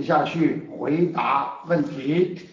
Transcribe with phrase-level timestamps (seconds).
[0.00, 2.48] 接下去回答问题。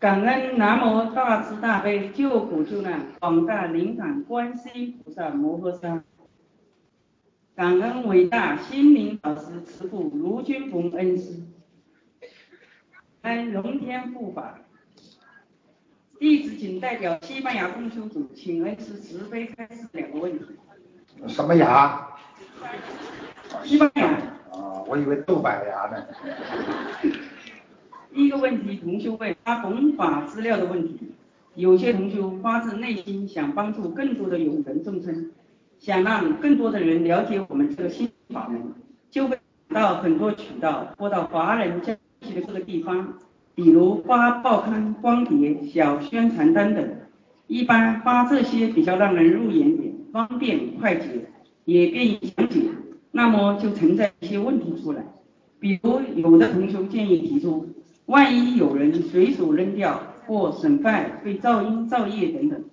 [0.00, 6.02] 感恩南无大慈大悲救苦救难广大灵感观世音菩萨摩诃萨，
[7.54, 11.44] 感恩伟大心灵导师慈父卢军宏恩师，
[13.20, 14.58] 感恩龙天护法。
[16.22, 20.44] 弟子仅代表西班牙共修组，请恩师慈悲开示两个问题。
[21.26, 22.10] 什么牙？
[23.64, 24.06] 西班牙。
[24.52, 26.06] 啊，我以为豆瓣牙呢。
[28.14, 31.10] 第一个问题，同修问他弘法资料的问题。
[31.56, 35.32] 有些同修发自内心想帮助更多的有缘众生，
[35.80, 38.72] 想让更多的人了解我们这个新法门，
[39.10, 39.36] 就会
[39.70, 43.18] 到很多渠道，播到华人教区的各个地方，
[43.54, 46.88] 比如发报刊、光碟、小宣传单等。
[47.48, 51.26] 一般发这些比较让人入眼点，方便快捷，
[51.64, 52.62] 也便于讲解。
[53.10, 55.04] 那么就存在一些问题出来，
[55.60, 57.66] 比如有的同学建议提出。
[58.06, 62.64] 万一有人随手扔掉或损坏，会噪音、噪业等等，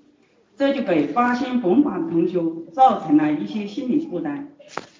[0.57, 2.39] 这就给发心弘法的同学
[2.71, 4.47] 造成了一些心理负担。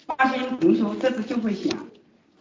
[0.06, 1.76] 发心同学这次就会想，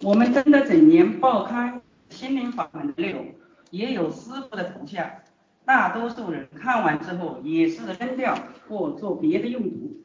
[0.02, 3.26] 我们真的整年报刊心灵法门的内容，
[3.70, 5.08] 也有师傅的头像，
[5.64, 8.36] 大多数人看完之后也是扔掉
[8.68, 10.02] 或做别的用途，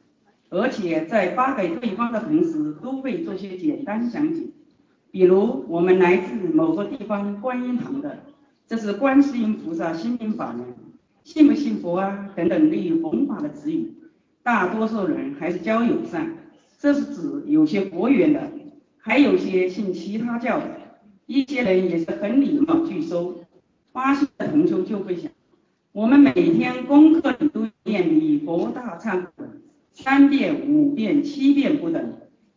[0.50, 4.42] 而且在发给对方的同时，都会做些简单讲解。
[5.10, 8.18] 比如我们来自某个地方观音堂的，
[8.66, 10.66] 这是观世音菩萨心灵法门，
[11.22, 12.30] 信不信佛啊？
[12.34, 13.94] 等等利于弘法的词语，
[14.42, 16.34] 大多数人还是交友善，
[16.78, 18.50] 这是指有些佛缘的，
[18.98, 20.66] 还有些信其他教的，
[21.26, 23.36] 一些人也是很礼貌拒收。
[23.92, 25.30] 发心的同修就会想，
[25.92, 29.44] 我们每天功课里都念礼佛大忏悔
[29.92, 32.12] 三遍、五遍、七遍不等，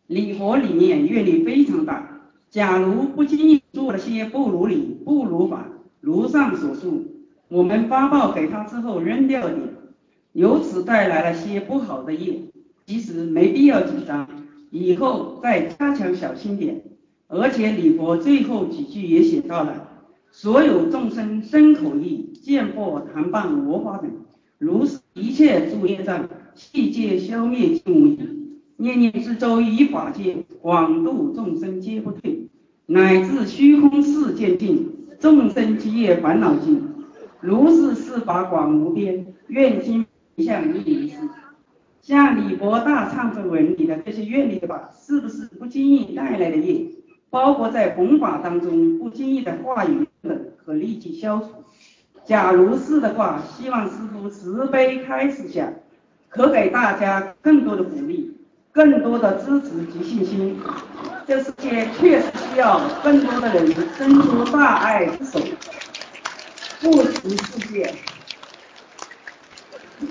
[0.08, 2.20] 礼佛里面阅历非常大。
[2.50, 5.68] 假如不经意做了些不如理、不如法，
[6.00, 7.04] 如上所述，
[7.46, 9.60] 我们发报给他之后扔掉点，
[10.32, 12.40] 由此带来了些不好的业，
[12.86, 14.28] 其实没必要紧张，
[14.70, 16.82] 以后再加强小心点。
[17.28, 19.86] 而且李博最后几句也写到了，
[20.30, 24.10] 所有众生身口意见破谈谤魔法等，
[24.56, 28.18] 如是一切诸业障悉皆消灭尽无疑。
[28.78, 32.48] 念念之舟以法界，广度众生皆不退，
[32.86, 34.88] 乃至虚空世界尽，
[35.18, 36.82] 众生积业烦恼尽。
[37.40, 40.06] 如是四法广无边，愿今
[40.38, 41.16] 向一一世。
[42.00, 46.86] 像李博大忏悔文里的这些愿力法，是不是不经意带来的业？
[47.30, 51.64] 包括在弘法当中不经意的话语等，可立即消除。
[52.24, 55.72] 假如是的话，希望师父慈悲开示下，
[56.28, 58.34] 可给大家更多的鼓励。
[58.70, 60.60] 更多的支持及信心，
[61.26, 65.40] 这世界确实需要更多的人伸出大爱之手，
[66.78, 67.92] 扶持世界。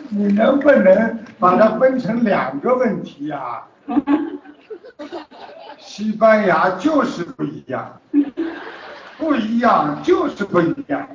[0.09, 3.63] 你能不能把它分成两个问题呀？
[5.78, 8.01] 西班牙就是不一样，
[9.17, 11.07] 不一样就是不一样。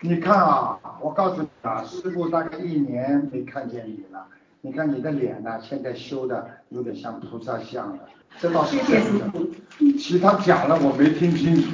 [0.00, 4.26] 你看啊，我告诉你啊，师傅大概一年没看见你了。
[4.60, 8.00] 你看你的脸呢，现在修的有点像菩萨像了，
[8.38, 9.30] 这倒是真的。
[9.98, 11.68] 其他讲了我没听清楚。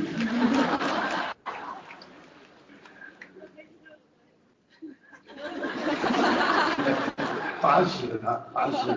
[7.64, 8.96] 烦死了，烦死了。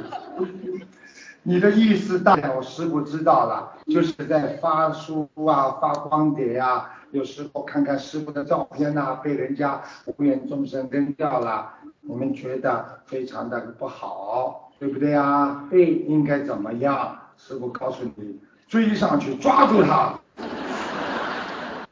[1.41, 11.71] 你的意思大概我师傅知道了，就是在发书啊、发光碟呀，有时候看看师傅的照片呐，被人家无缘众生扔掉了。
[12.05, 15.63] 我们觉得非常的不好，对不对呀？
[15.69, 17.17] 对，应该怎么样？
[17.37, 20.19] 师傅告诉你，追上去抓住他，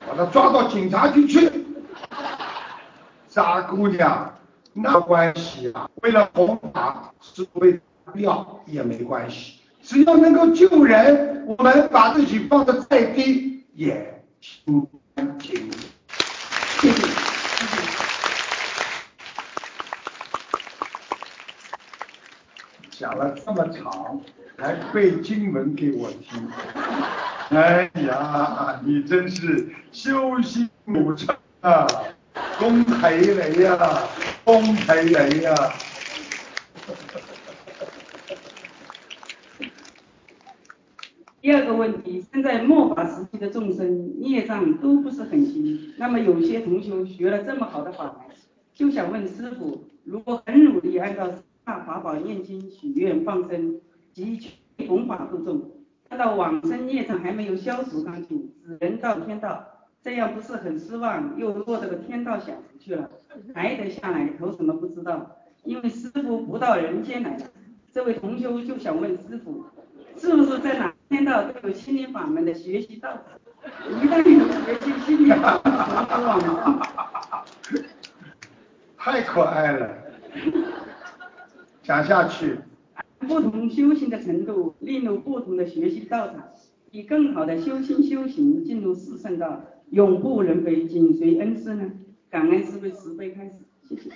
[0.06, 1.50] 把他抓到警察局去。
[3.30, 4.34] 傻姑娘，
[4.78, 7.80] 那关系啊，为了弘法，是为
[8.16, 14.86] 要也没关系，只要能够救人，我们把自己放得再低也心
[15.16, 15.72] 甘情愿。
[16.82, 17.08] 谢谢。
[22.92, 24.20] 讲了这么长，
[24.58, 26.50] 还背经文给我听，
[27.50, 31.88] 哎呀，你真是修心无成啊，
[32.58, 32.96] 恭喜
[33.56, 33.78] 你呀，
[34.46, 34.72] 恭喜
[35.06, 35.12] 你
[35.42, 35.56] 呀！
[41.42, 48.16] 第二个问题，现在末法时期的众生业障都不是很轻，那么有些同学学了这么好的法，
[48.72, 49.90] 就想问师傅。
[50.04, 51.28] 如果很努力按照
[51.64, 53.82] 大法宝念经、许愿、放生
[54.14, 54.40] 及
[54.88, 55.72] 弘法度众，
[56.08, 59.66] 看到往生业障还没有消除干净，只能到天道，
[60.04, 61.36] 这样不是很失望？
[61.36, 63.10] 又落这个天道享福去了，
[63.54, 65.38] 还得下来投什么不知道？
[65.64, 67.46] 因为师傅不到人间来的，
[67.92, 69.66] 这位同修就想问师傅，
[70.16, 73.10] 是不是在哪天道都有心灵法门的学习道
[73.90, 76.80] 一旦有学习心灵法门，
[78.96, 79.90] 太可爱了，
[81.82, 82.60] 讲下去。
[83.20, 86.44] 不同修行的程度，另入不同的学习道场，
[86.92, 91.92] 以更好的修心修行进入四圣道，永不人非，紧随恩师呢？
[92.36, 93.54] 感恩师父慈悲开始，
[93.88, 94.10] 谢谢。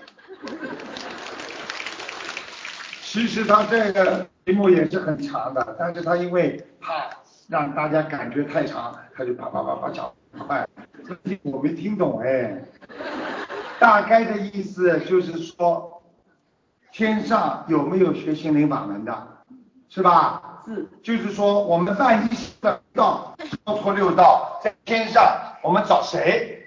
[3.02, 7.10] 其实他这个题目也是很长的，但是他因为怕
[7.48, 10.68] 让大家感觉太长，他就啪啪啪啪讲快，
[11.44, 12.62] 我没听懂哎。
[13.80, 16.04] 大概的意思就是说，
[16.92, 19.28] 天上有没有学心灵法门的，
[19.88, 20.66] 是吧？
[20.68, 20.86] 是。
[21.02, 22.30] 就是说，我们万一
[22.60, 23.34] 的道
[23.66, 25.24] 超脱六道，在天上，
[25.64, 26.59] 我们找谁？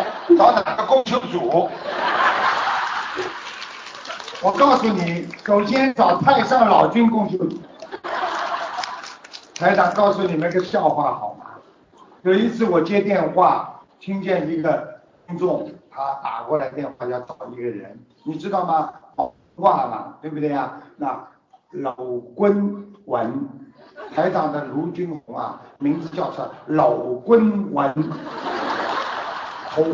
[0.38, 1.68] 找哪个供修组？
[4.42, 7.58] 我告诉你，首先找太上老君供修组。
[9.54, 11.46] 台长告诉你们个笑话好吗？
[12.22, 15.00] 有一次我接电话，听见一个。
[15.28, 18.92] 听众他打过来电话要找一个人，你知道吗？
[19.54, 20.72] 挂了，对不对呀？
[20.96, 21.28] 那
[21.70, 21.94] 老
[22.36, 23.48] 君文，
[24.14, 26.92] 台长的卢军红啊，名字叫做老
[27.24, 27.94] 君文，
[29.74, 29.84] 头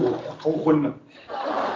[0.41, 0.93] 头昏了。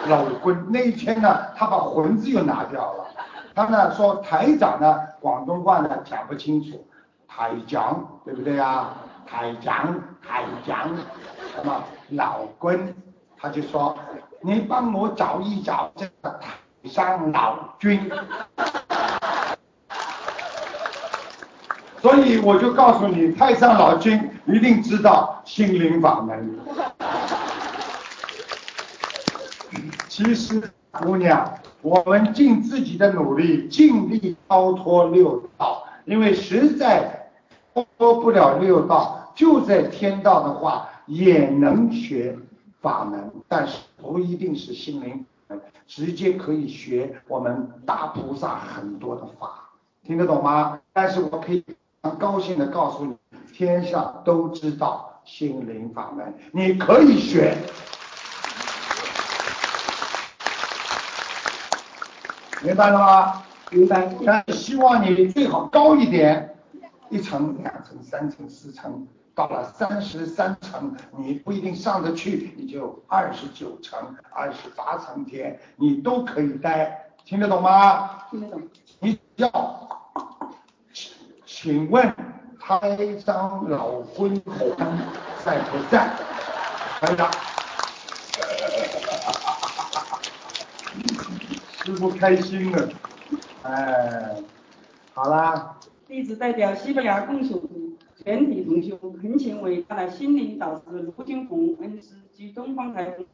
[0.09, 3.07] 老君那一天呢，他把魂字又拿掉了。
[3.55, 6.87] 他呢说台长呢，广东话呢讲不清楚，
[7.29, 8.89] 台长对不对呀？
[9.25, 10.91] 台长台长，
[11.55, 12.95] 什么老君？
[13.39, 13.97] 他就说
[14.43, 18.11] ：“你帮我找一找这个太上老君。”
[22.03, 26.59] 所以我就告诉你，太上老君一定知道心灵法门。
[30.15, 37.31] 其实，姑娘，我们尽自己的努力，尽力超脱六道，因为实在
[37.75, 42.37] 超脱不了六道，就在天道的话，也能学。
[42.83, 49.71] 法门，但是不一定是心灵法门直接可以学我们大菩萨很多的法，
[50.05, 50.79] 听得懂吗？
[50.93, 51.65] 但是我可以
[52.03, 53.17] 很高兴的告诉你，
[53.55, 57.57] 天下都知道心灵法门，你可以学，
[62.63, 63.43] 明白了吗？
[63.71, 64.09] 明白。
[64.25, 66.55] 但希望你最好高一点，
[67.11, 69.07] 一层、两层、三层、四层。
[69.35, 73.99] 到了三十三层，你不一定上得去，你就二十九层、
[74.31, 78.11] 二十八层天，你都可以待，听得懂吗？
[78.31, 78.61] 听得懂。
[79.01, 79.51] 你要，
[81.47, 82.15] 请问
[82.61, 84.77] 台长老昏红
[85.43, 86.11] 在不在？
[87.01, 87.31] 台长，
[91.85, 92.89] 师傅开心了，
[93.63, 94.37] 哎，
[95.15, 95.77] 好啦。
[96.07, 97.61] 弟子代表西班牙共修。
[98.25, 103.27] 全体同修恳请伟大的心灵导师卢金红恩师及东方台主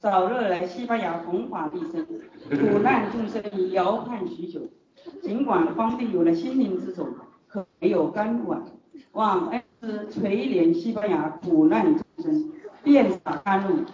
[0.00, 2.06] 早日来西班牙弘法利生，
[2.48, 3.42] 苦难众生
[3.72, 4.62] 遥盼许久。
[5.22, 7.08] 尽管方地有了心灵之种，
[7.46, 8.62] 可没有甘露啊！
[9.12, 12.52] 望恩师垂怜西班牙苦难众生，
[12.82, 13.84] 遍洒甘露，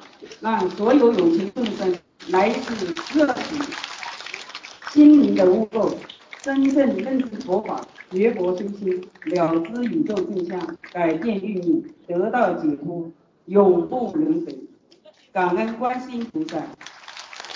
[0.40, 1.92] 让所有有情众生
[2.28, 3.56] 来自个体
[4.90, 5.94] 心灵的污垢，
[6.40, 7.80] 真正认识佛法。
[8.10, 13.10] 学佛修心，了知宇宙真相，改变命运，得到解脱，
[13.46, 14.54] 永不轮回。
[15.32, 16.58] 感恩观世音菩萨，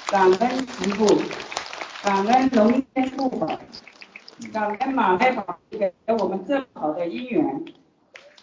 [0.06, 1.20] 感恩师父，
[2.02, 3.46] 感恩龙天护法，
[4.50, 7.64] 感恩马太法给我们这么好的姻缘，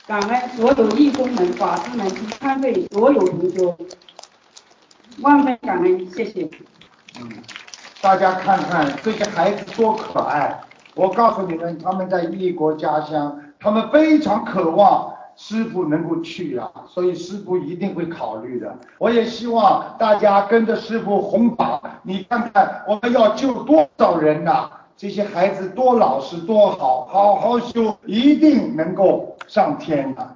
[0.05, 3.75] 感恩所有义工们、法师们及参会所有同修，
[5.21, 6.49] 万分感恩，谢谢。
[7.21, 7.29] 嗯，
[8.01, 10.59] 大家看看这些孩子多可爱。
[10.95, 18.75] 我告诉你们，他们在异国家乡，他们非常渴望师傅能够去啊，所以师傅一定会考虑的。
[18.97, 24.69] 我也希望大家跟着师傅弘法，你看看我们要救多少人呐？
[24.95, 30.35] 这些孩子多老实多好，好好修，一定能够上天的。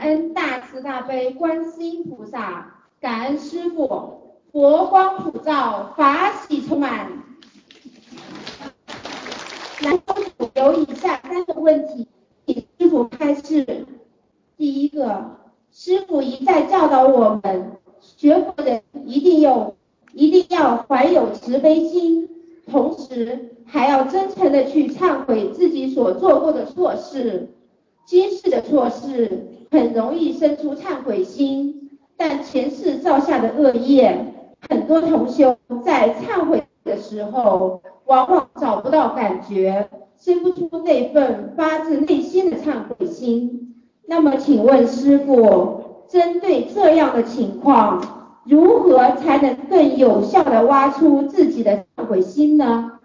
[0.00, 4.16] 恩大慈大悲观世音菩萨，感恩师傅。
[4.50, 7.12] 佛光普照，法喜充满。
[9.82, 12.08] 南方组有以下三个问题，
[12.46, 13.86] 请师傅开示。
[14.56, 15.36] 第一个，
[15.70, 19.76] 师傅一再教导我们，学佛人一定有
[20.12, 22.28] 一定要怀有慈悲心，
[22.68, 27.50] 同时还要真诚的去忏悔自己所做过的错事。
[28.04, 34.34] 今世的错事很容易生出忏悔心，但前世造下的恶业，
[34.68, 43.76] 很多同修在忏悔的时候，往往找不到感觉，生不出那份发自内心的忏悔心。
[44.06, 52.98] 那么，请问师傅，针对这样的情况，如何才能更有效的挖出自己的忏悔心呢？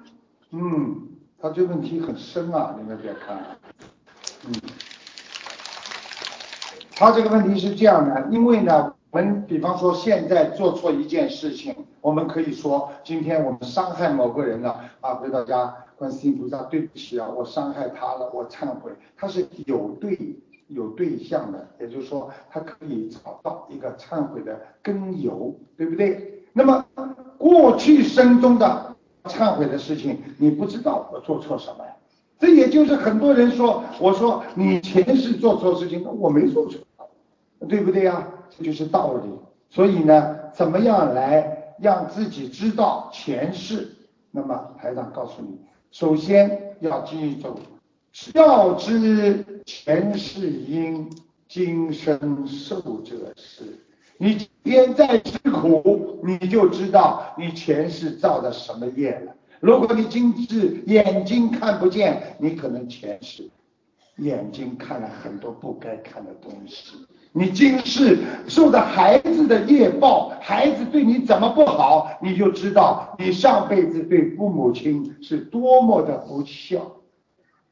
[0.51, 3.37] 嗯，他这问题很深啊，你们别看，
[4.47, 4.53] 嗯。
[6.97, 18.93] 他这个问题是这样的，因为呢，我们比方说现在做错一件事情，我们可以说今天我们伤害某个人了啊，回到家，观世音菩萨，对不起啊，我伤害他了，我忏悔。
[19.17, 20.37] 他是有对
[20.67, 26.43] 有对象的，也就是说他可以找到一个忏悔的根由，对不对？
[26.53, 26.85] 那么
[27.37, 31.91] 过去生中的忏悔的事情，你不知道我做错什么呀？
[32.39, 36.79] 这也就是很多人说，我说你前世做错事情，我没做错，
[37.67, 38.27] 对不对呀？
[38.57, 39.29] 这就是道理。
[39.69, 43.87] 所以呢，怎么样来让自己知道前世？
[44.31, 45.59] 那么台长告诉你，
[45.91, 47.57] 首先要记住，
[48.33, 51.09] 要知前世因，
[51.47, 53.63] 今生受者是。
[54.17, 59.33] 你今天在吃苦，你就知道你前世造的什么业了。
[59.65, 63.49] 如果你今世眼睛看不见，你可能前世
[64.17, 66.93] 眼睛看了很多不该看的东西。
[67.31, 76.97] 你今世受的孩子的业报，孩子对你怎么不好，你就知道你上辈子对父母亲是多么的不孝。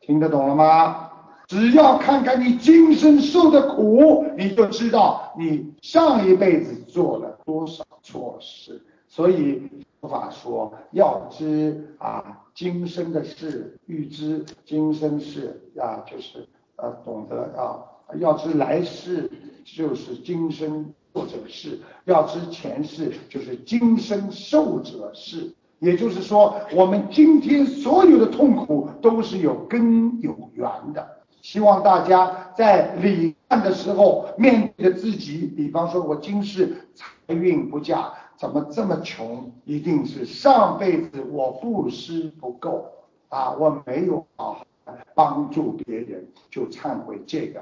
[0.01, 1.11] 听得懂了吗？
[1.47, 8.81] 只要看看你今生受的苦，你就知道你上一辈子做了多少错事。
[9.07, 9.61] 所以。
[10.03, 16.45] 佛法说要知啊今生的事，欲知今生事啊，就是
[16.75, 17.79] 呃懂得啊，
[18.19, 19.31] 要知来世
[19.63, 25.55] 就是今生做者事，要知前世就是今生受者事。
[25.79, 31.07] 也就是说，我们今天所有的痛苦都是有根有源的。
[31.41, 38.13] 希望大家在理案的时候，面对着自己，比方说我今世财运不佳。
[38.43, 39.49] 怎么这么穷？
[39.63, 42.83] 一定是上辈子我布施不够
[43.29, 47.61] 啊，我没有好好的帮助别人，就忏悔这个，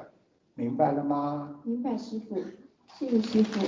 [0.56, 1.50] 明白了吗？
[1.62, 2.36] 明白，师傅，
[2.98, 3.60] 谢谢师傅。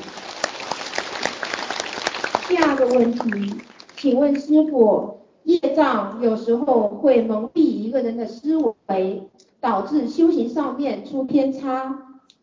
[2.47, 3.53] 第二个问题，
[3.95, 9.29] 请问师傅，业障有时候会蒙蔽一个人的思维，
[9.61, 11.95] 导致修行上面出偏差。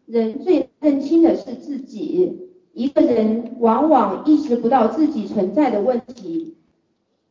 [0.07, 2.47] 人最认清的是自己。
[2.73, 6.57] 一个人往往意识不到自己存在的问题，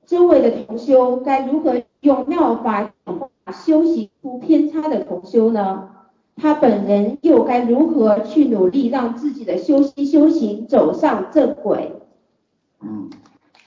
[0.06, 2.94] 周围的同修该如何用妙法
[3.52, 5.90] 修行出偏差的同修呢？
[6.42, 11.92] 他本人又该如何去努力让自己的修心修行走上正轨？
[12.80, 13.10] 嗯，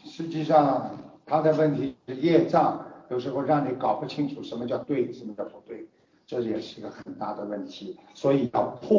[0.04, 0.90] 实际上
[1.26, 5.86] 他的问题是业障，有时候让你搞不清楚什么叫对，什么叫不对。
[6.26, 8.98] 这也是一个很大的问题，所以要破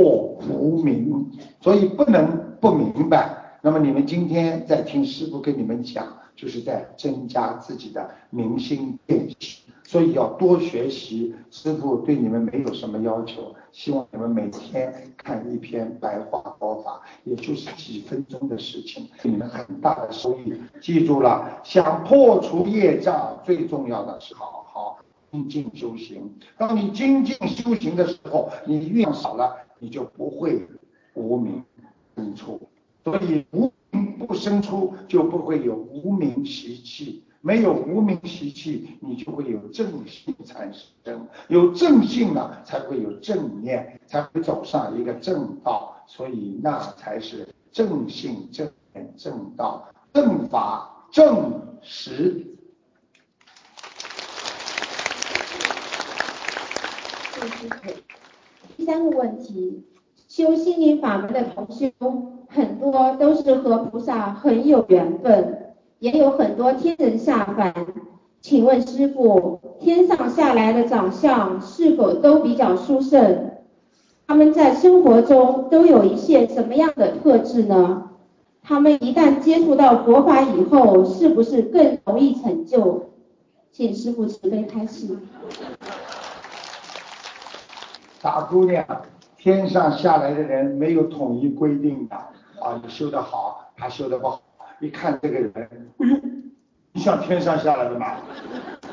[0.50, 3.58] 无明，所以不能不明白。
[3.62, 11.34] 那么你们今天在听师傅跟你们讲，就是在增加自己的明心见性，所以要多学习。
[11.50, 20.54] 师傅对你们没有什么要求，希望你们每天看一篇白话佛法，也就是几分钟的事情，给你们很大的收益。
[20.82, 24.63] 记住了，想破除业障，最重要的是好好。
[25.34, 30.64] 精进修行，当你精进修行的时候，你愿少了，你就不会
[31.16, 31.64] 无名
[32.16, 32.62] 生出。
[33.04, 37.24] 所以无名不生出，就不会有无名习气。
[37.42, 40.72] 没有无名习气，你就会有正性产
[41.04, 41.28] 生。
[41.48, 45.98] 有正性了，才会有正念，才会走上一个正道。
[46.06, 52.53] 所以那才是正性正念正道正法正实。
[58.78, 59.84] 第三个问题，
[60.28, 61.90] 修心灵法门的同修
[62.48, 67.74] 很多都是和菩萨很有缘分，也有很多天人下凡。
[68.42, 73.52] 请问师傅，天上下来的长相是否都比较殊胜？
[74.28, 78.10] 他们在生活中都有一些什么样的特质呢？
[78.62, 83.10] 他们一旦接触到佛法以后，是不是更容易成就？
[83.72, 85.18] 请师傅慈悲开示。
[88.24, 88.86] 傻姑娘，
[89.36, 94.42] 天上下来的人没有统一规定的啊，你修得好，他修得不好，
[94.80, 95.52] 一看这个人，
[95.98, 96.18] 哎呦，
[96.94, 98.16] 你像天上下来的吗？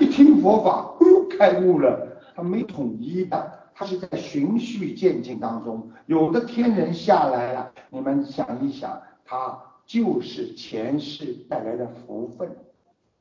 [0.01, 9.57] 一听佛法，哎呦，开悟了，他没统一的，他是在循序渐进当中，有的天人下来了，你们想一想，他
[9.87, 12.51] 就是前世带来的福分，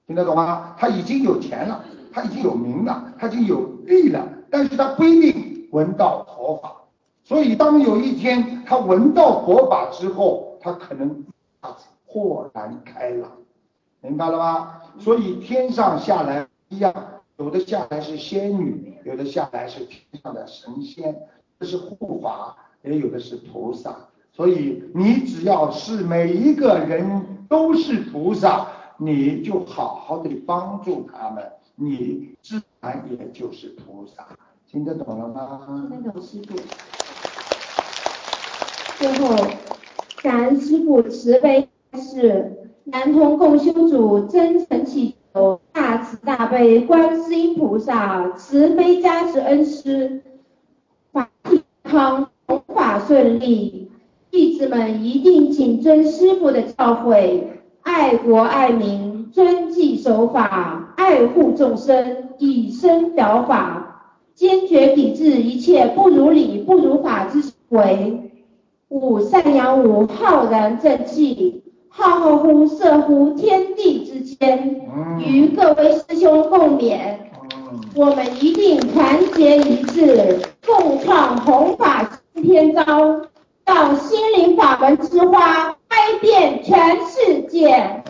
[0.07, 0.75] 听得懂吗？
[0.75, 6.75] 他已经有钱了，他已经有名了，他已经有利了，但是他不一定闻到佛法。
[7.23, 11.23] 所以，当有一天他闻到佛法之后，他可能
[12.05, 13.31] 豁然开朗，
[14.01, 14.81] 明白了吗？
[14.97, 16.91] 所以天上下来一样，
[17.37, 21.15] 有的下来是仙女，有的下来是天上的神仙，
[21.59, 23.95] 这是护法，也有的是菩萨。
[24.31, 34.25] 所以你只要是每一个人都是菩萨，你就好好的帮助他们，你自然也就是菩萨。
[34.71, 35.87] 听得懂了吗？
[35.89, 36.55] 听得懂，师傅。
[38.99, 39.35] 最后，
[40.21, 50.21] 感恩师傅慈悲是南通共修组真诚祈求大慈大悲观世音菩萨慈悲加持恩师，
[51.11, 53.91] 法体康，弘法顺利，
[54.29, 57.41] 弟子们一定谨遵师傅的教诲，
[57.81, 63.88] 爱国爱民，遵纪守法，爱护众生，以身表法，
[64.39, 68.31] 坚决抵制一切不如理、不如法之行为。
[68.87, 74.79] 五善养吾浩然正气，浩浩乎摄乎天地之间，
[75.19, 77.17] 与各位师兄共勉。
[77.93, 83.21] 我们一定团结一致，共创弘法新篇章，
[83.65, 88.01] 让心灵法门之花开遍全世界。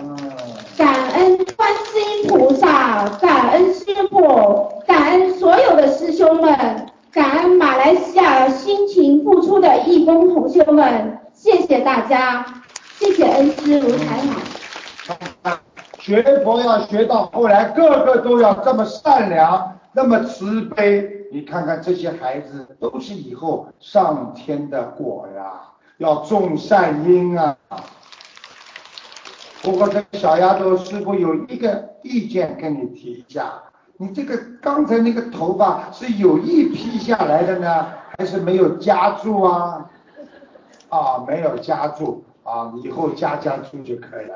[0.79, 6.87] 感恩观世音菩萨，感恩师父，感恩所有的师兄们。
[7.11, 12.45] 感恩马来西亚辛勤付出的义工同学们，谢谢大家，
[12.97, 14.21] 谢谢恩师卢台
[15.43, 15.59] 海。
[15.99, 21.27] 学佛要学到后来，个个都要这么善良，那么慈悲。
[21.33, 25.59] 你看看这些孩子，都是以后上天的果呀，
[25.97, 27.57] 要种善因啊。
[29.61, 33.61] 不过这小丫头师傅有一个意见跟你提一下。
[33.97, 39.89] 你这个刚才那个头发是有意披下来的呢，还是没有夹住啊？
[40.87, 44.35] 啊，没有夹住啊，以后夹夹住就可以了。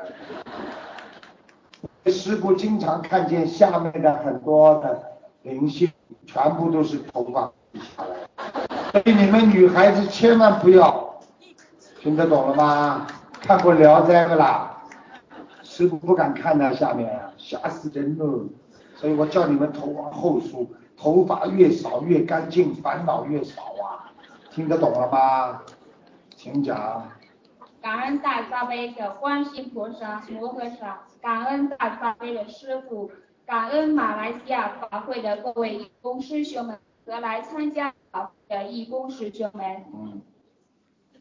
[2.12, 5.02] 师傅经常看见下面的很多的
[5.42, 5.90] 灵性，
[6.26, 8.14] 全部都是头发披下来，
[8.92, 11.14] 所以你们女孩子千万不要，
[11.98, 13.06] 听得懂了吗？
[13.40, 14.73] 看过《聊斋》不啦？
[15.76, 18.44] 师傅不敢看那下面，吓死人了。
[18.94, 24.14] 所以我叫你们头往后梳，头发越少越干净，烦恼越少啊！
[24.52, 25.62] 听得懂了吗？
[26.36, 27.08] 请讲。
[27.82, 33.10] 感恩大慈悲的观世菩萨、摩诃萨，感恩大慈悲的师傅，
[33.44, 39.84] 感恩马来西亚法会的各位义工师兄们和来参加法会的义工师兄们。
[39.92, 40.20] 嗯。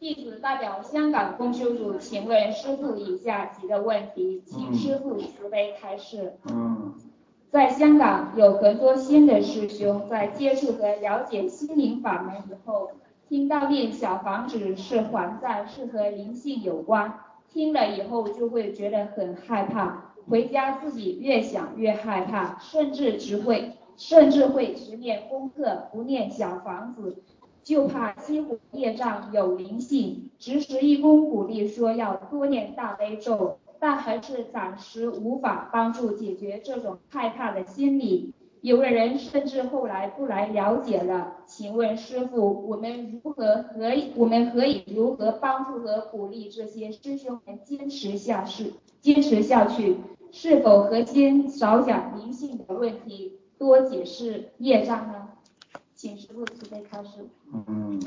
[0.03, 6.33] 弟子代表香港公修组，请问师傅以下几个问题，请师傅慈悲开示。
[6.51, 6.93] 嗯。
[7.49, 12.91] 在香港有很多新的师兄在接触和了解心灵法门以后，
[13.29, 27.23] 听到念小房子是还债，是和灵性有关，听了以后就会觉得很害怕，回家自己越想越害怕，甚至只会甚至会只念功课不念小房子，
[27.63, 30.29] 就怕激活业障有灵性。
[30.37, 33.57] 执时义工鼓励说要多念大悲咒。
[33.79, 38.33] 但还是暂时无法帮助解决这种害怕的心理。
[38.61, 41.33] 有的人甚至后来不来了解了。
[41.45, 48.75] 请问师傅，我们如何可以我们可以如何帮助和鼓励这些师兄们坚持下去？
[49.01, 49.97] 坚持下去，
[50.31, 55.22] 是否核心少讲灵性的问题，多解释业障呢？
[56.03, 57.25] 请师傅慈悲开示。
[57.65, 57.97] 嗯，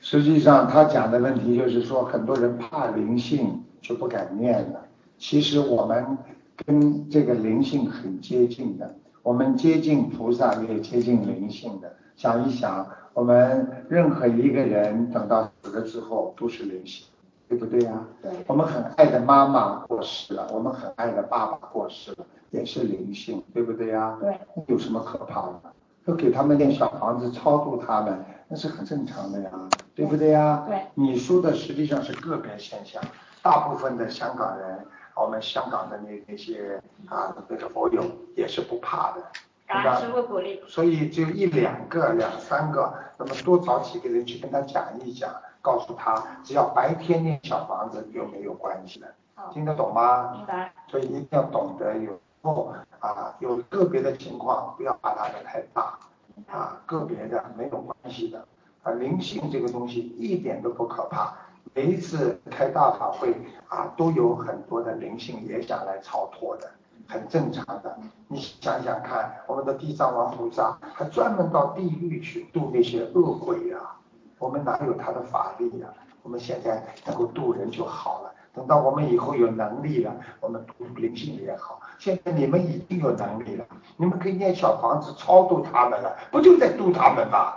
[0.00, 3.64] 实际上他讲的问题就是说，很多人怕灵性。
[3.80, 4.84] 就不敢念了。
[5.16, 6.18] 其实我们
[6.66, 11.96] 跟这个灵性很接近的，我们接近菩萨也接近灵性的。
[12.14, 17.06] 想一想，我们任何一个人等到死了之后都是灵性，
[17.48, 18.04] 对不对呀？
[18.20, 18.30] 对。
[18.46, 24.18] 我们很爱的妈妈过世了，我们很爱的爸爸过世了，也是灵性，对不对呀？
[24.20, 24.38] 对。
[24.66, 25.72] 有什么可怕的？
[26.08, 29.50] 都给他们点小房子超度他们，那是很正常的呀，
[29.94, 30.64] 对不对呀？
[30.66, 30.80] 对。
[30.94, 33.02] 你说的实际上是个别现象。
[33.42, 38.02] 大部分的香港人，我们香港的那那些啊那个佛友
[38.34, 39.22] 也是不怕的，
[39.66, 40.62] 感恩师傅鼓励。
[40.66, 49.08] 所以就一两个、两三个，那么多找几个人去跟他讲一讲，告诉他，只要白天念小房子就没有关系了。
[49.52, 50.32] 听得懂吗？
[50.32, 50.72] 明白。
[50.90, 55.98] 所以一定要懂得有后啊，有个别的情况不要把它的太大
[56.46, 58.44] 啊，个别的没有关系的
[58.82, 61.34] 啊，灵性这个东西一点都不可怕。
[61.74, 63.34] 每一次开大法会
[63.68, 66.70] 啊，都有很多的灵性也想来超脱的，
[67.06, 67.98] 很正常的。
[68.26, 73.78] 你想想看，我们的地藏王菩萨还专门到地狱去度那些恶鬼呀，
[74.38, 75.88] 我们哪有他的法力呀？
[76.22, 78.34] 我们现在能够度人就好了。
[78.54, 81.80] 等到我们以后有能力了，我们度灵性也好。
[81.98, 87.56] 现在你们已经有能力了，你们可以念小房子超度他们了，不就在度他们吗？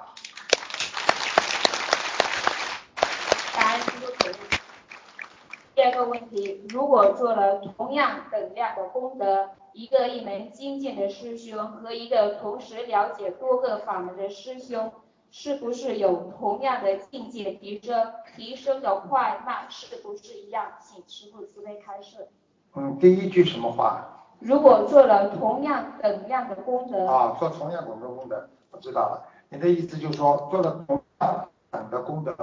[5.75, 14.91] 第二个问题，如果做了同样等量的功德，一个一门精进的师兄和一个同时了解多个法门的师兄，
[15.31, 18.13] 是不是有同样的境界提升？
[18.35, 20.73] 提升的快慢是不是一样？
[20.79, 22.27] 请师傅慈悲开示。
[22.75, 24.20] 嗯，第一句什么话？
[24.41, 27.05] 如果做了同样等量的功德。
[27.07, 29.23] 啊，做同样等的功德，我知道了。
[29.49, 32.35] 你的意思就是说，做了同样等的功德。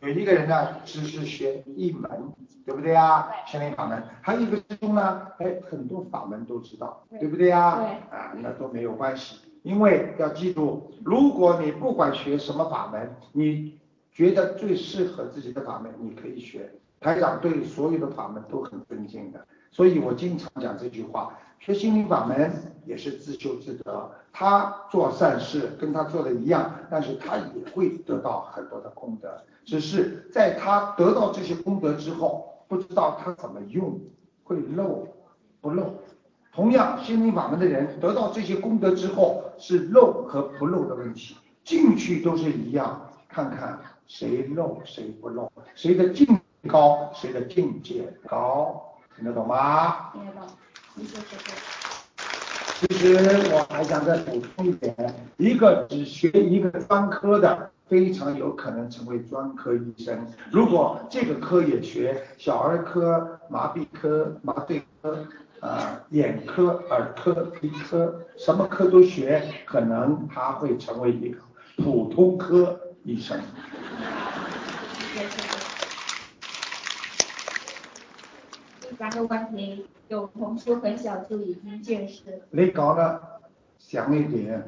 [0.00, 2.10] 有一个人呢，只是学一门，
[2.64, 3.28] 对不对呀？
[3.46, 7.76] 心灵法门，还有一个师兄呢，哎，很多法门都知道，对不对呀？
[7.76, 7.86] 对。
[8.16, 13.78] 啊，那都没有关系，因为要记住，如果你不管学什么法门，你
[14.12, 16.70] 觉得最适合自己的法门，你可以学。
[17.00, 21.38] 台长对所有的法门都很尊敬的，所以我经常讲这句话。
[21.58, 22.52] 学心灵法门
[22.84, 34.00] 也是自修自得，他做善事跟他做的一样，但是他也会得到很多的功德，只是在他得到这些功德之后，不知道他怎么用，
[34.44, 35.08] 会漏
[35.60, 35.94] 不漏。
[36.52, 46.26] 同样，心灵法门的人得到这些功德之后，是漏和不漏的问题，进去都是一样，看看谁漏谁不漏，谁的境
[46.68, 50.12] 高，谁的境界高，听得懂吗？
[50.12, 50.42] 听得懂。
[52.78, 53.16] 其实
[53.52, 54.94] 我还想再补充一点，
[55.36, 60.26] 一个只学一个专科的，非常有可能成为专科医生。
[60.50, 65.26] 如果这个科也学，小儿科、麻痹科、麻醉科、
[65.60, 71.38] 啊眼科、耳科、鼻科，什么科都学，可能他会成为一个
[71.76, 73.38] 普通科医生。
[78.82, 79.84] 第三个问题。
[80.08, 82.42] 有同修很小就已经近视。
[82.50, 83.20] 你讲的
[83.78, 84.64] 响一点。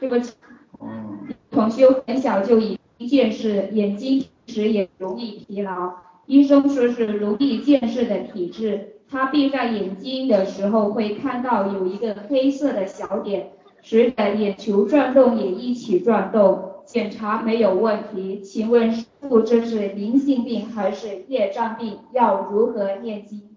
[0.00, 0.34] 对不起。
[0.80, 1.28] 嗯。
[1.50, 5.92] 同修很小就已经近视，眼睛时也容易疲劳。
[6.26, 8.96] 医生说是容易近视的体质。
[9.08, 13.50] 他闭上眼睛的时候会看到有一个黑色的小点，
[13.82, 16.68] 随着眼球转动也一起转动。
[16.84, 21.98] 检查没有问题，请问师傅这是灵性病还是业障病？
[22.12, 23.49] 要如何念经？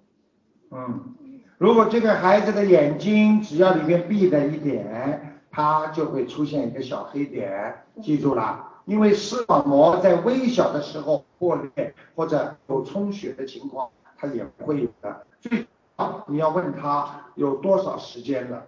[0.73, 1.15] 嗯。
[1.57, 15.25] 如果这个孩子的眼睛只要里面闭的一点，他就会出现一个小黑点，记住了，因为视网膜在微小的时候破裂或者有充血的情况，它也会有的。
[15.39, 18.65] 最好你要问他有多少时间了，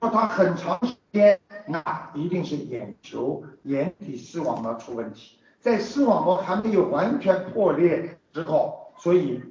[0.00, 9.42] 说他很长时间，那一定是眼球眼底视网膜出问题，在视网膜还没有完全破裂之后，所以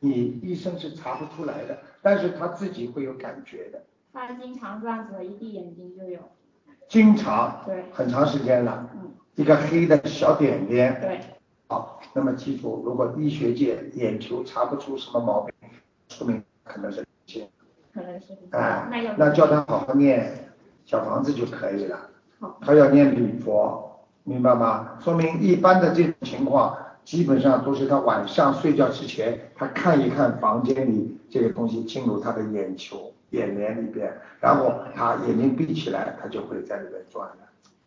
[0.00, 1.78] 你医生是查不出来的。
[2.02, 3.82] 但是他自己会有感觉的。
[4.12, 6.18] 他经常这样子，一闭眼睛就有。
[6.88, 7.62] 经常。
[7.66, 7.84] 对。
[7.92, 8.88] 很长时间了。
[8.94, 9.12] 嗯。
[9.36, 11.00] 一个黑的小点点。
[11.00, 11.20] 对。
[11.68, 15.54] 好，那么记住，如果医学界眼球查不出什么毛病，
[16.08, 17.48] 说明可能是些。
[17.92, 18.36] 可能是。
[18.50, 18.88] 哎。
[18.90, 20.50] 那那叫他好好念
[20.84, 22.08] 小房子就可以了。
[22.40, 22.58] 好。
[22.62, 24.98] 还要念礼佛，明白吗？
[25.00, 26.76] 说明一般的这种情况。
[27.10, 37.34] 基本上都是他晚上睡觉之前，他看一看房间里这个东西进入他的眼球、眼帘里边，然后他眼睛闭起来，他就会在里边转了。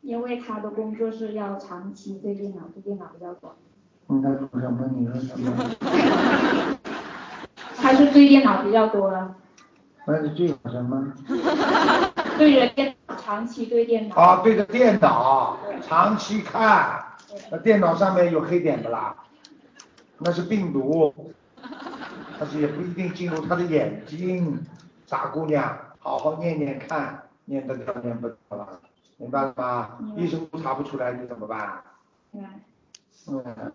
[0.02, 3.56] 因为他的工作是要长期对电脑，对电脑比较多。
[4.10, 4.90] 嗯，他说什么？
[4.94, 5.56] 你说什么？
[7.78, 9.34] 他是对电脑比较多了。
[10.06, 11.14] 那是对什么？
[12.38, 14.16] 对着电脑，长期对电脑。
[14.18, 17.02] 啊，对着电脑，长期看。
[17.52, 19.16] 那电脑上面有黑点不啦？
[20.20, 21.14] 那是病毒，
[22.40, 24.64] 但是也不一定进入他的眼睛。
[25.06, 28.80] 傻姑娘，好好念念看，念得了念不了了，
[29.18, 30.00] 明白了吗？
[30.16, 31.84] 医生都查不出来，你怎么办？
[33.28, 33.72] 嗯。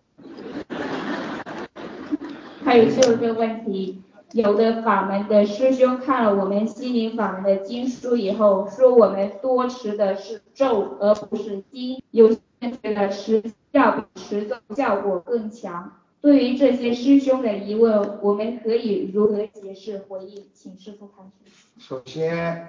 [2.64, 15.92] 还有最后一个问题，有的法门的师兄看了我们心灵法门的经书以后，说我们多持的是咒而不是经，有些人觉得持要比持咒效果更强。
[16.20, 20.46] 对于这些师兄的疑问，我们可以如何解释回应？
[20.52, 21.52] 请师傅开始。
[21.78, 22.68] 首先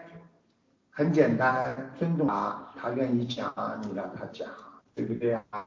[0.92, 4.48] 很简单，尊重他，他愿意讲，你让他讲，
[4.94, 5.66] 对不对啊？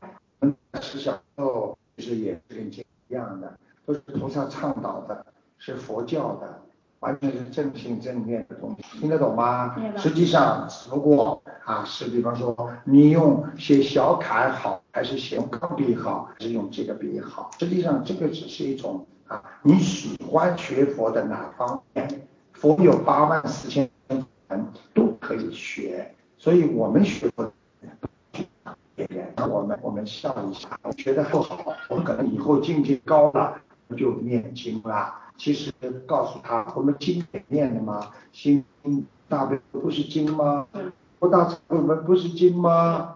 [0.80, 5.26] 是小时候其实也是跟经一样的，都是菩萨倡导的，
[5.64, 6.60] 是佛教的，
[6.98, 9.76] 完全是正信正念的东西，听得懂吗？
[9.96, 17.48] 实际上只不过啊，是比方说你用写小楷好，还是写用钢笔好，还是用这个笔好？
[17.60, 22.26] 实际上这个只是一种啊，你喜欢学佛的哪方面？
[22.54, 27.52] 佛有八万四千门，都可以学，所以我们学佛。
[29.48, 33.60] 我们我们笑一下，觉得不好，我们可能以后境界高了
[33.96, 35.21] 就念经了。
[35.36, 35.72] 其实
[36.06, 38.10] 告诉他，我们经也念的吗？
[38.32, 38.64] 心
[39.28, 40.66] 大悲不是经吗？
[41.18, 43.14] 不大我们不是经吗？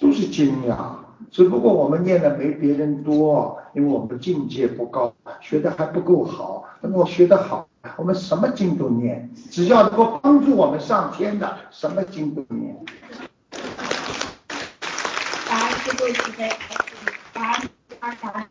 [0.00, 0.98] 都是经呀，
[1.30, 6.64] 只不过我们念的没别人多，因为我们的境界不高，学的还不够好。
[6.80, 7.66] 那么学的好，
[7.96, 12.76] 我们什么经都念，只要能够帮助我们上天的，什么经都念。
[15.98, 16.50] 对慈悲，
[17.32, 18.48] 感恩阿感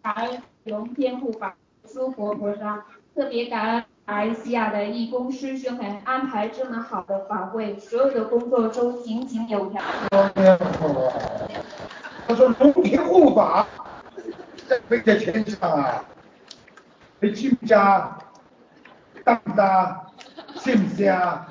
[0.00, 1.56] 感恩龙天护法
[1.94, 9.80] 诸佛菩萨，特别感恩马来西亚的义工师兄们安排这么好的法会，所有的工作都井井有条。
[12.26, 13.64] 他说龙天护法
[14.68, 16.04] 在飞在天上啊，
[17.20, 18.18] 你知唔知啊？
[19.24, 19.96] 得唔得？
[20.56, 21.46] 信唔信啊？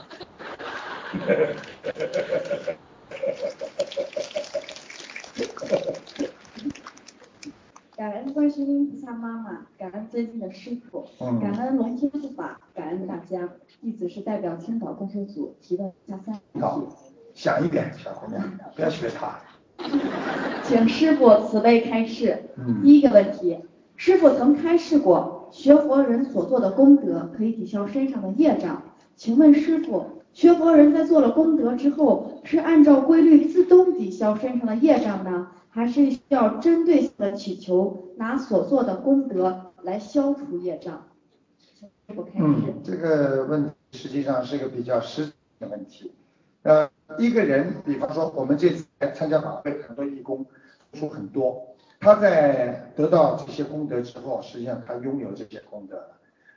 [7.95, 11.05] 感恩观世音菩萨妈妈，感恩尊敬的师傅，
[11.39, 13.47] 感恩龙天护法，感恩大家。
[13.81, 16.87] 弟子是代表青岛共修组提问下三题。
[17.35, 18.41] 响一点，小姑娘，
[18.75, 19.39] 不要学他。
[20.63, 22.43] 请师傅慈悲开示。
[22.81, 23.59] 第一个问题，
[23.95, 28.81] 师傅曾开示过，学佛人所做的功德可以抵消身上的业障。
[29.15, 30.22] 请问师傅？
[30.33, 41.07] 学佛人在做了功德之后，是按照规律自动抵消身上的业障呢，还是需要针对性的祈求拿所做的功德来消除业障？
[42.35, 46.11] 嗯，这个问题实际上是一个比较实的问题。
[46.63, 50.43] 呃，一个人，比方说我们这次来参加法会，很多义工
[50.93, 56.03] 出很多，他在得到这些功德之后，实际上他拥有这些功德。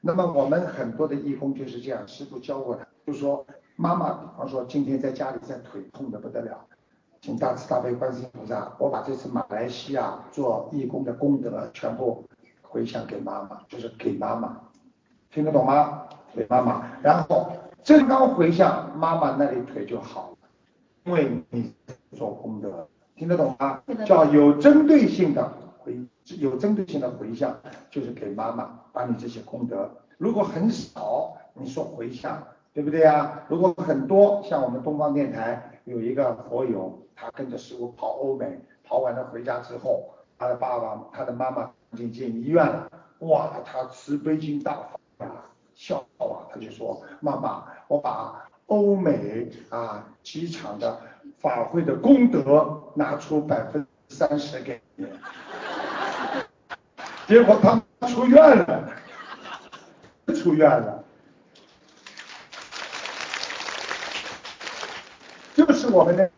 [0.01, 3.45] 那么我们很多的义工就是这样，师傅教过他，就说。
[3.77, 6.59] 妈妈，比方说今天在家里在腿痛的不得了，
[7.21, 12.25] 请大慈大悲观世音菩萨，我把这次马来西亚做义工的功德全部
[12.62, 14.59] 回向给妈妈，就是给妈妈，
[15.31, 16.05] 听得懂吗？
[16.35, 20.49] 给妈妈，然后正刚回向，妈妈那里腿就好了，
[21.05, 21.71] 因为你
[22.15, 23.83] 做功德，听得懂吗？
[24.07, 25.99] 叫有针对性的回，
[26.39, 27.55] 有针对性的回向，
[27.91, 32.43] 就是给妈妈把你这些功德，如果很少，你说回向。
[32.77, 33.41] 对不对呀？
[33.49, 42.87] 如果很多像我们东方电台有一个佛友，他跟着师傅跑欧美，跑完了回家之后，他的爸爸、他的妈妈已经进医院了，
[43.21, 44.75] 哇，他慈悲心大
[45.17, 45.33] 发呀，
[45.75, 51.01] 笑啊，他就说妈妈，我把欧美啊机场的
[51.39, 55.07] 法会的功德拿出百分之三十给你，
[57.27, 58.93] 结果他出院了，
[60.35, 61.03] 出院了。
[65.55, 66.31] 就是我们的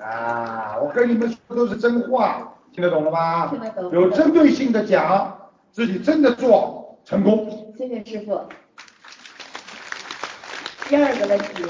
[0.00, 3.48] 啊，我跟你们说都是真话，听得懂了吗？
[3.48, 3.90] 听得懂。
[3.90, 7.74] 有针对性的讲，自己真的做成功。
[7.76, 8.42] 谢谢师傅。
[10.88, 11.64] 第二个问题，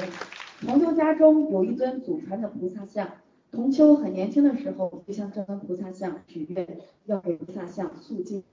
[0.61, 3.09] 同修家中有一尊祖传的菩萨像，
[3.51, 6.67] 同修很年轻的时候就向这尊菩萨像许愿，
[7.07, 8.45] 要给菩萨像塑金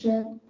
[0.00, 0.40] 身。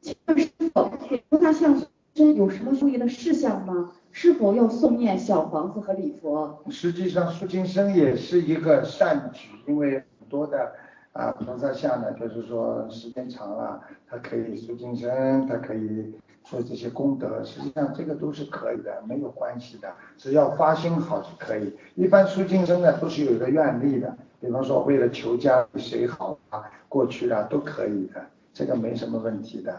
[0.00, 3.90] 请问师傅，给菩萨像塑身有什么注意的事项吗？
[4.16, 6.62] 是否要诵念小房子和礼佛？
[6.70, 10.70] 实际上，塑金生也是一个善举，因为很多的
[11.12, 17.42] 啊菩萨像呢，就是说时间长了，它可以塑金身，它可以做这些功德。
[17.42, 21.76] 实际上，这个都是可以的，没有关系的，只要发心好就可以。
[21.96, 28.24] 一般塑金生呢，都是有一个愿力的，比方说为了求家谁好啊，过去的都可以的。
[28.54, 29.74] 这个没什么问题的。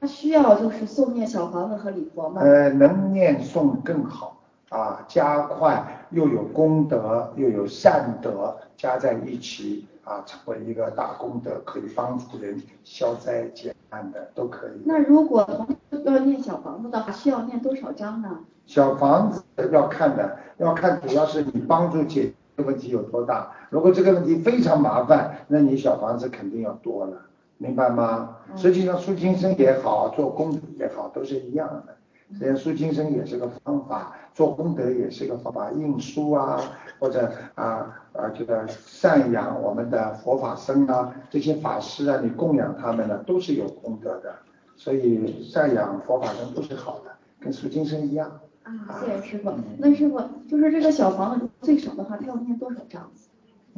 [0.00, 2.42] 那需要就是诵念小房子和礼佛吗？
[2.42, 4.36] 呃，能念诵更好
[4.68, 14.82] 啊，加快又有功德又有善德加在一起啊，成为一个大功德，可以帮助人消灾解难的，都可以。
[14.84, 15.66] 那如果
[16.04, 18.38] 要念小房子的话，需要念多少章呢？
[18.66, 23.50] 小房子要看的，要看主要是你帮助解决问题有多大。
[23.70, 27.16] 如果这个问题非常麻烦，那你小房子肯定要多了，
[27.58, 28.36] 明白吗？
[28.56, 31.94] 实际上，苏金生也好，做功德也好，都是一样的。
[32.32, 36.60] 实际上，苏金生也是个方法，做功德也是个方法，印书啊，
[36.98, 44.34] 或者啊啊这个赡养我们的佛法僧啊，这些法师啊，你供养他们呢，都是有功德的。
[44.76, 48.30] 所以赡养佛法僧都是好的，跟苏金生一样。
[48.62, 49.50] 啊，谢谢师傅。
[49.78, 53.10] 那师傅就是这个小房子最少的话，他要念多少章？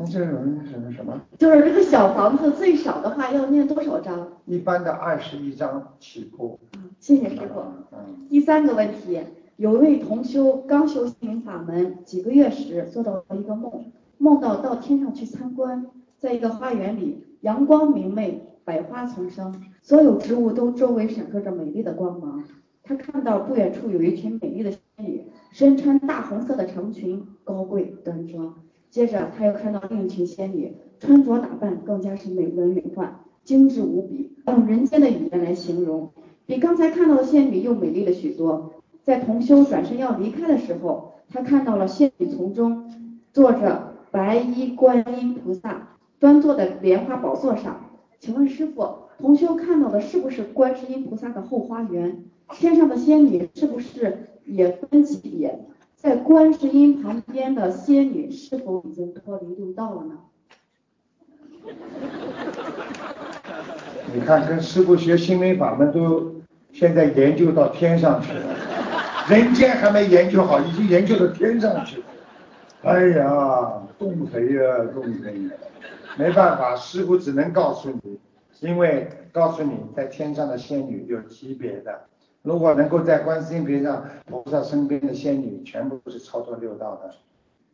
[0.00, 1.20] 那这种什么什么？
[1.36, 4.32] 就是这个小房子最少的话要念多少章？
[4.46, 6.58] 一般的二十一章起步。
[6.74, 7.60] 嗯，谢谢师傅。
[7.92, 8.26] 嗯。
[8.30, 9.20] 第三个问题，
[9.56, 15.86] 有位同修刚修心灵法门几个月时，做到了一个梦，梦到到天上去参观，
[16.16, 22.42] 在一个花园里，阳光明媚，百花丛生，所有植物都周围闪烁着美丽的光芒。
[22.82, 28.54] 他看到不远处有一群美丽的仙女，身穿大红色的长裙，高贵端庄。
[28.90, 33.06] 接着他又看到另一群仙女，穿着打扮更加是美轮美奂，
[33.44, 36.10] 精致无比，用人间的语言来形容，
[36.44, 38.72] 比刚才看到的仙女又美丽了许多。
[39.02, 42.90] 在同修转身要离开的时候，他看到了仙女丛中
[43.32, 47.80] 坐着白衣观音菩萨，端坐在莲花宝座上。
[48.18, 48.86] 请问师傅，
[49.18, 52.24] 同修看到的是不是观世音菩萨的后花园？
[52.50, 55.60] 天上的仙女是不是也分级别？
[56.02, 60.18] 在观世音旁边的仙女是否已经脱离六道了呢？
[64.14, 66.36] 你看，跟师傅学心灵法门都
[66.72, 68.56] 现在研究到天上去了，
[69.28, 72.04] 人间还没研究好，已经研究到天上去了。
[72.80, 74.62] 哎呀，动谁呀，
[74.94, 75.50] 动谁？
[76.16, 78.18] 没办法，师傅只能告诉你，
[78.60, 82.06] 因为告诉你，在天上的仙女有级别的。
[82.42, 87.14] 如果能够在观世音菩萨菩萨身边的仙女，全部都是超脱六道的。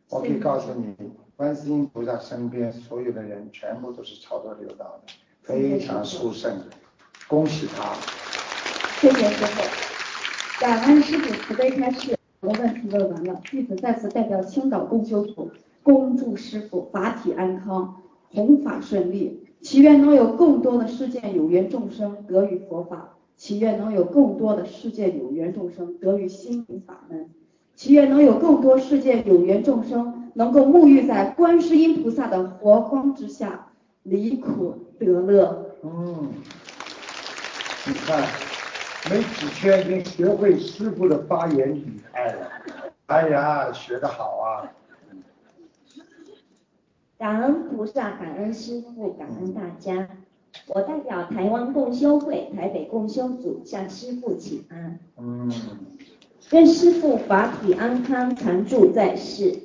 [0.09, 0.93] 我可以告诉你，
[1.37, 6.53] 观世音菩萨身边所有的人，全部都是超脱六道的，非常殊胜。
[7.29, 7.93] 恭喜他。
[8.99, 15.49] 谢谢师傅，感恩师傅慈悲开示，我的问题问完了，弟子再次代表青岛共修组，
[15.81, 18.01] 恭祝师傅法体安康，
[18.31, 23.13] 弘法顺利，祈愿能有更多的世界有缘众生得与佛法。
[23.37, 27.29] 祈愿能有更多的世界有缘众生得于心灵法门，
[27.75, 33.67] 祈愿能有更多世界有缘众生能够沐浴在观世音菩萨的佛光之下，
[34.01, 35.77] 离苦得乐。
[35.83, 36.33] 嗯，
[37.85, 38.27] 你看，
[39.11, 42.51] 没几天已经学会师傅的发言语态了。
[43.05, 44.65] 哎呀，学得好啊！
[47.19, 50.09] 感恩菩萨，感恩师傅，感恩大家。
[50.67, 54.99] 我代表台湾共修会台北共修组向师父请安。
[55.17, 55.51] 嗯。
[56.51, 59.63] 愿师父法体安康，常住在世。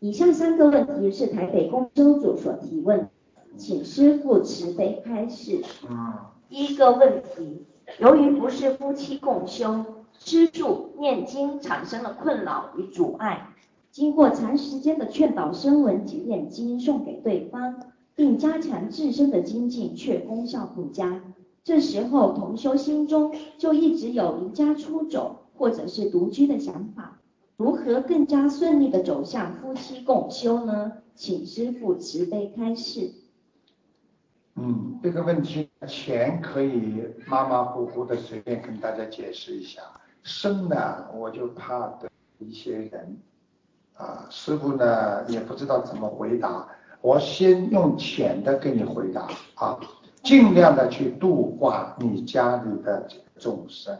[0.00, 3.08] 以上三个问题是台北共修组所提问，
[3.56, 5.62] 请师父慈悲开示。
[6.48, 7.64] 第一个问题，
[8.00, 9.84] 由于不是夫妻共修，
[10.18, 13.48] 吃住念经产生了困扰与阻碍，
[13.92, 17.76] 经过长时间的劝导声闻及念经送给对方。
[18.14, 21.22] 并加强自身的精进，却功效不佳。
[21.62, 27.20] 这时候同修心中就一直有离家出走或者是独居的想法，
[27.56, 30.92] 如何更加顺利的走向夫妻共修呢？
[31.14, 33.12] 请师父慈悲开示。
[34.56, 39.80] 嗯，这个问题钱可以马马虎虎的随便跟大家解释一下，
[40.22, 43.16] 生呢我就怕的一些人
[43.94, 46.68] 啊，师傅呢也不知道怎么回答。
[47.04, 49.78] 我先用浅的给你回答啊，
[50.22, 53.94] 尽量的去度化你家里的众生。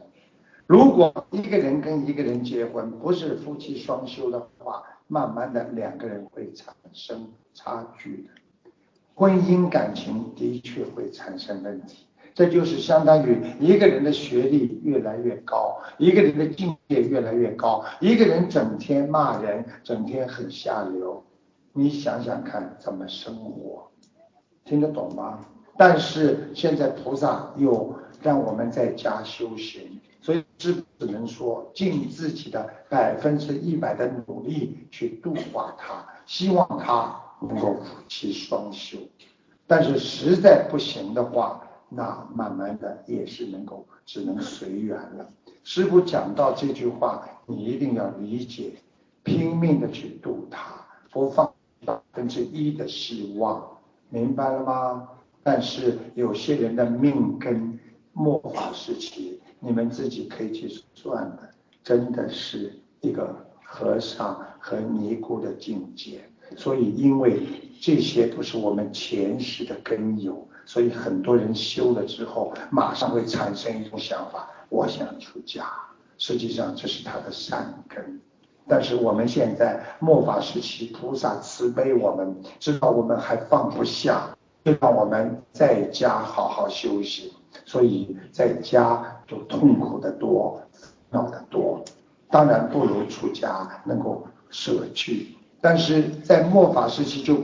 [0.67, 8.31] 如果一个人跟一个人结婚，不是夫妻双修的话，慢慢的两个人会产生差距的，
[9.15, 12.07] 婚姻感情的确会产生问题。
[12.33, 21.23] 这就是相当于一个人的学历越来越高，一个人的境界越来越高，一个人整天骂人，整天很下流。
[21.77, 23.91] 你想想看，怎么生活，
[24.65, 25.45] 听得懂吗？
[25.77, 38.99] 但是现在菩萨又让我们在家修行，所以只只能说尽自己的百分之一百的努力去度化他，希望他能够夫妻双修。
[39.67, 45.29] 但是实在不行的话，那慢慢的也是能够只能随缘了。
[45.65, 48.75] 师傅讲到这句话，你一定要理解，
[49.25, 51.54] 拼命的去度他，不放。
[51.85, 53.79] 百分之一的希望，
[54.09, 55.09] 明白了吗？
[55.43, 57.79] 但是有些人的命跟
[58.13, 61.51] 末法时期，你们自己可以去算的，
[61.83, 66.25] 真的是一个和尚和尼姑的境界。
[66.57, 67.43] 所以，因为
[67.81, 75.67] 这些都是我们前世的根由，所以很多人修了之后，马上会产生一种想法：我想出家。
[76.17, 78.21] 实际上，这是他的善根。
[78.67, 84.31] 但是我们现在末法时期，菩萨慈悲我们，知道我们还放不下，
[84.65, 87.33] 就让我们在家好好休息。
[87.67, 90.61] 所以在家就痛苦的多，
[91.11, 91.85] 恼的多。
[92.31, 95.37] 当然不如出家能够舍去。
[95.61, 97.37] 但是在末法时期，就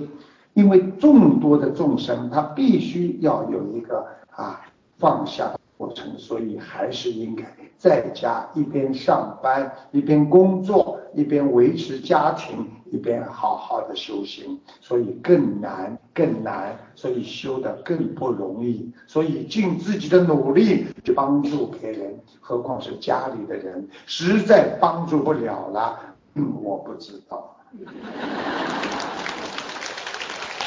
[0.54, 4.60] 因为众多的众生，他必须要有一个啊
[4.98, 7.42] 放下过程，所以还是应该
[7.78, 25.98] 在家一边上班，一边工作，一边维持家庭，一边好好的修行，所以更难更难，所以修的更不容易，所以尽自己的努力去帮助别人，何况是家里的人，实在帮助不了了，
[26.34, 27.56] 嗯，我不知道。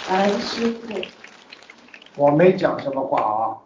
[0.08, 0.94] 感恩师傅。
[2.16, 3.58] 我没讲什么话啊。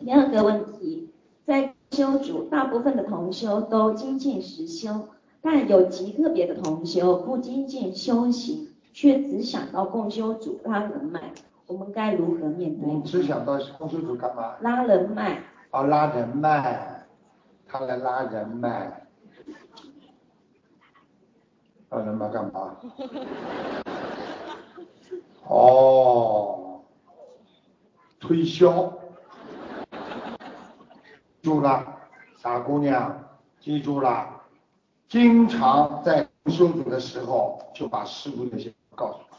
[0.00, 1.10] 第二个问题，
[1.44, 5.08] 在修组，大部分的同修都精进实修，
[5.42, 11.32] 但有极个别的同修不精进修行，却只想到共修组拉人脉，
[11.66, 13.02] 我们该如何面对？
[13.02, 14.56] 只想到共修组干嘛？
[14.62, 15.42] 拉人脉。
[15.70, 17.06] 哦，拉人脉，
[17.68, 19.06] 他来拉人脉。
[21.90, 22.76] 拉人脉干嘛？
[25.46, 26.80] 哦，
[28.18, 28.94] 推销。
[31.42, 31.84] 住了，
[32.36, 33.18] 傻姑娘，
[33.60, 34.28] 记住了，
[35.08, 39.36] 经常在修组的时候就把师傅那些告诉他。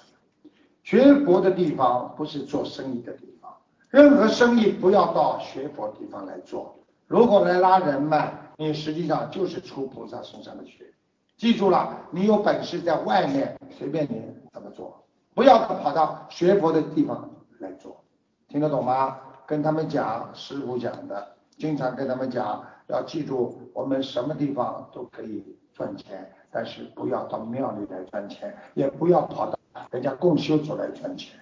[0.84, 3.56] 学佛的地方不是做生意的地方，
[3.90, 6.76] 任何生意不要到学佛地方来做。
[7.08, 10.92] 如果来拉人脉，你实际上就是出菩萨身上的血。
[11.38, 14.22] 记住了，你有本事在外面随便你
[14.52, 17.30] 怎么做，不要跑到学佛的地方
[17.60, 18.04] 来做，
[18.48, 19.18] 听得懂吗？
[19.46, 25.44] 跟他们讲，师傅讲的，经常跟他们讲，要记住，我们什么地方都可以
[25.74, 29.58] 赚钱，但是不要到庙里来赚钱，也不要跑到
[29.92, 31.40] 人家共修组来赚钱，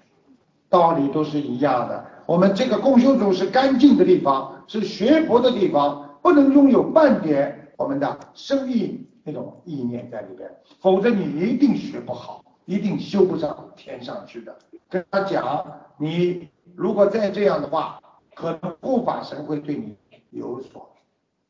[0.70, 2.06] 道理都是一样的。
[2.26, 9.06] 我们这个共修组是干净的地方，是学佛的地方，不能拥有半点我们的生意。
[9.22, 10.50] 那种意念在里边，
[10.80, 14.58] 否则你一定学不好，一定修不上天上去的。
[14.90, 15.64] 跟他讲，
[15.98, 18.00] 你如果再这样的话，
[18.40, 19.98] 可能护法神会对你
[20.30, 20.90] 有所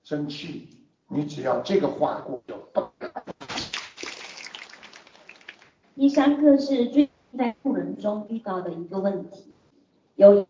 [0.04, 0.70] 生气。
[1.08, 2.82] 你只要这个话过就不。
[5.96, 9.54] 第三个是最近在路人中遇到的一个问题，
[10.16, 10.48] 有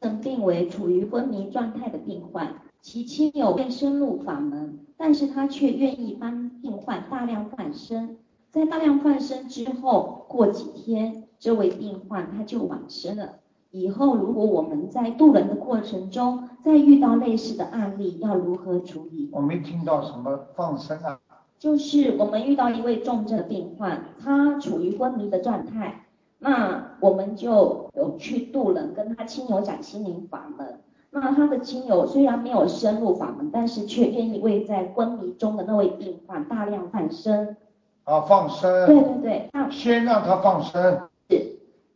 [0.00, 2.62] 人病为处于昏迷状态的病患。
[2.80, 8.16] 其亲友便深入法门，但是他却愿意帮病患大量换生。
[8.50, 13.40] 在大量换生之后，过几天，这位病患他就往生了。
[13.72, 19.30] 以后如果我们在渡人的过程中，再遇到类似的案例，要如何处理？
[19.32, 21.18] 我没听到什么放生啊。
[21.58, 26.06] 就是我们遇到一位重症的病患，他处于昏迷的状态，
[26.38, 30.80] 那我们就有去渡人，跟他亲友讲心灵法门。
[31.10, 37.56] 那他的亲友虽然没有深入法门，但是却愿意为在昏迷中的那位病患大量放生。
[38.04, 38.86] 啊，放生。
[38.86, 41.08] 对对对，先让他放生。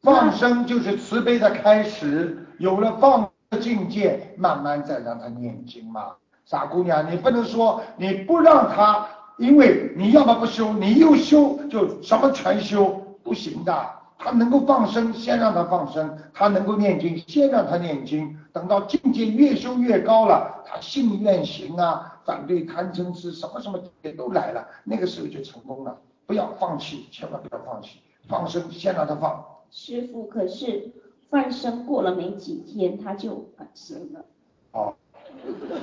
[0.06, 6.12] 放生就是慈悲的开始，有了放的境界，慢慢再让他念经嘛。
[6.44, 9.04] 傻姑娘，你不能说你不让他，
[9.36, 12.84] 因为你要么不修，你又修就什么全修，
[13.24, 13.74] 不行的。
[14.16, 18.38] 他能够放生，先让他放生；他能够念经，先让他念经。
[18.52, 25.96] 等到境界越修越高了，他信愿行啊，反对贪嗔痴，什么什么也都来了，那个时候就成功了。
[26.26, 29.44] 不要放弃，千万不要放弃，放生先让他放。
[29.70, 30.90] 师傅，可是
[31.28, 34.24] 放生过了没几天他就放生了。
[34.72, 34.94] 哦，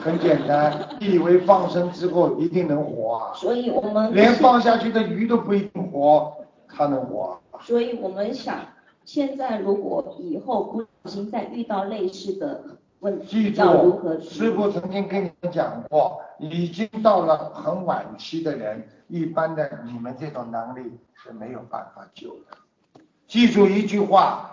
[0.02, 3.34] 很简单，你以为放生之后一定能活啊？
[3.34, 6.34] 所以我们连放下去的鱼都不一定活，
[6.68, 7.40] 他能活？
[7.62, 8.60] 所以我们想，
[9.06, 12.64] 现在如果以后不小心再遇到类似的
[13.00, 22.58] 问题，要如何师傅曾经跟你们讲过，已经到了很晚期的人，一般的你们这种能力是没有办法救的。
[23.34, 24.48] 记住一句话，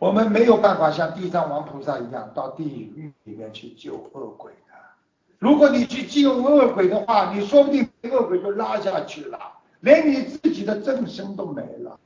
[0.00, 4.74] 我们没有办法像地藏王菩萨一样到地狱里面去救恶鬼的。
[5.38, 9.38] 如果你去救恶鬼的话，你说不定恶鬼就拉下去了，
[9.82, 11.96] 连你自己的正身都没了。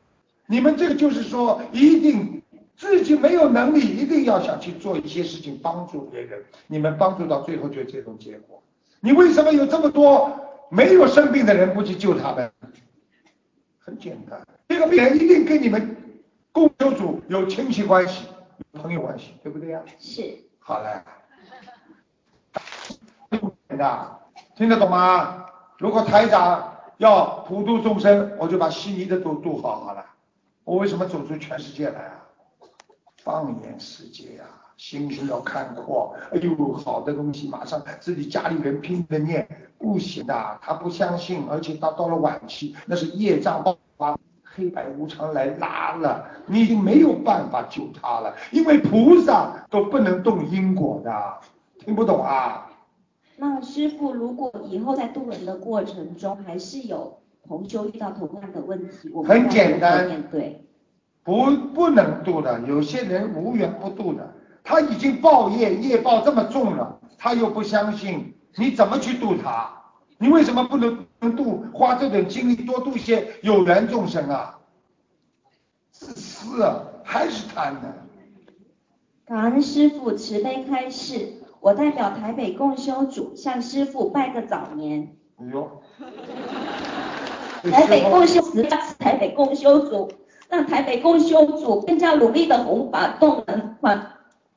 [0.44, 2.42] 你们这个就是说，一定
[2.76, 6.44] 自己没有能力，一定要想去做一些事情帮助别人。
[6.66, 8.62] 你们帮助到最后就这种结果。
[9.00, 10.30] 你为什么有这么多
[10.68, 12.52] 没有生病的人不去救他们？
[13.78, 14.38] 很简单，
[14.68, 15.96] 这个病人一定跟你们
[16.53, 18.28] 共修组有亲戚关系、
[18.74, 19.80] 朋友关系，对不对呀？
[19.98, 20.38] 是。
[20.59, 21.03] 好嘞。
[23.76, 24.20] 的，
[24.55, 25.46] 听得懂吗？
[25.78, 30.05] 如果台长要普度众生，我就把悉尼的都度好好了。
[30.64, 32.22] 我为什么走出全世界来啊？
[33.24, 34.44] 放眼世界呀，
[34.76, 36.14] 心胸要开阔。
[36.30, 39.48] 哎呦，好的东西马上自己家里人拼命念，
[39.78, 44.16] 不行的，他不相信，而且他到了晚期，那是业障爆发，
[44.55, 51.11] 黑白无常来拉了，你已经没有办法救他了，因为菩萨都不能动因果的，
[51.78, 52.68] 听不懂啊？
[53.36, 60.64] 那师傅，如果以后在渡人的过程中，还是有同修遇到同样的问题，我们很简单面对，
[61.24, 64.32] 不不能渡的，有些人无缘不渡的，
[64.62, 69.81] 他已经报业，业报这么重了，他又不相信，你怎么去渡他？
[70.22, 71.64] 你为什么不能能度？
[71.74, 74.56] 花这点精力多度些有缘众生啊？
[75.90, 77.92] 自私啊，还是贪呢？
[79.26, 81.32] 感恩师傅慈悲开示。
[81.58, 85.16] 我代表台北共修组向师傅拜个早年。
[85.38, 85.82] 哎呦！
[87.72, 90.08] 台北共修十八次台北共修组，
[90.48, 94.06] 让台北共修组更加努力的弘法动人，广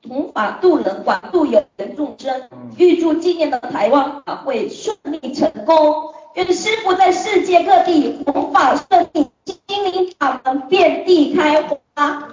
[0.07, 2.49] 弘法度人，广度有缘众生。
[2.77, 11.77] 预祝今年的台湾法会顺利成功，愿师傅在世界各地弘法顺利，心灵法门遍地开花。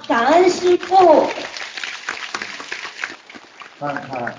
[0.08, 1.24] 感恩师傅。
[3.78, 4.34] 看看。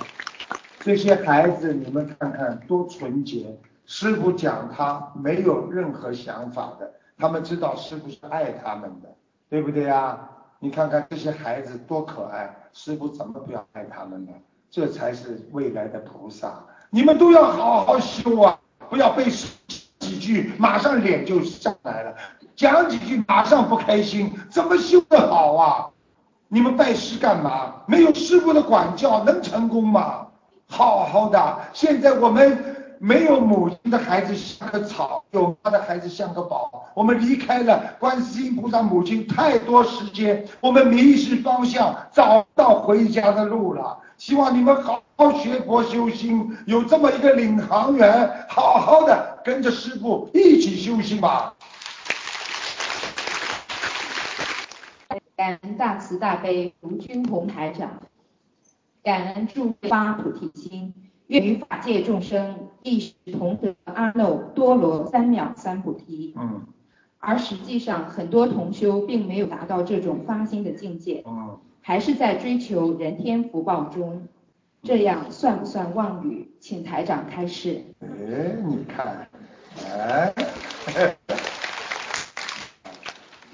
[0.80, 3.58] 这些孩子，你们看看多纯洁。
[3.86, 9.10] 师傅讲他没有任何想法的，他们知道师傅是爱他们的，
[9.50, 10.30] 对不对呀？
[10.64, 14.32] 你看看这些孩子多可爱，师傅怎么不要爱他们呢？
[14.72, 16.54] 这才是未来的菩萨。
[16.90, 18.58] 你们都要好好修啊，
[18.88, 19.26] 不要被
[20.00, 22.16] 几句，马上脸就上来了，
[22.56, 25.90] 讲几句马上不开心，怎么修得好啊？
[26.48, 27.84] 你们拜师干嘛？
[27.86, 30.28] 没有师傅的管教能成功吗？
[30.70, 36.90] 好好的，现在我们没有母亲的孩子像个草，有妈的孩子像个宝。
[36.94, 44.00] 我们离开了观世音菩萨母亲太多时间，我们迷失方向，找不到回家的路了。
[44.18, 51.54] 希望你们好好学佛修心，有这么一个领航员，好好的跟着师傅一起修心吧。
[55.36, 57.90] 感恩大慈大悲卢军宏台长。
[59.04, 60.94] 感恩诸发菩提心，
[61.34, 66.36] 愿于法界众生一时同得阿耨多罗三藐三菩提。
[66.38, 66.62] 嗯。
[67.18, 71.24] 而实际上，很多同修并没有达到这种发心的境界。
[71.26, 71.58] 嗯。
[71.82, 74.28] 还是在追求人天福报中，
[74.84, 76.52] 这样算不算妄语？
[76.60, 77.82] 请台长开示。
[78.00, 79.28] 哎，你看，
[79.92, 80.32] 哎，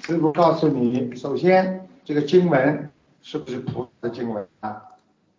[0.04, 4.84] 师傅告诉你，首先这个经文是不是菩萨的经文啊？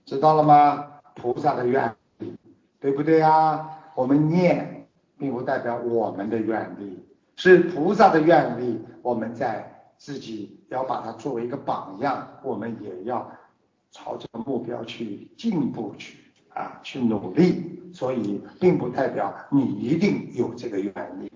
[0.07, 0.87] 知道了吗？
[1.15, 1.91] 菩萨的愿力，
[2.81, 3.69] 对不对呀？
[3.95, 4.87] 我们念，
[5.19, 7.05] 并不代表我们的愿力，
[7.37, 8.81] 是菩萨的愿力。
[9.03, 13.31] 我们在自己要把它作为一个榜样，我们也要
[13.91, 16.19] 朝着目标去进步去
[16.55, 17.81] 啊，去努力。
[17.93, 21.31] 所以，并不代表你一定有这个愿力。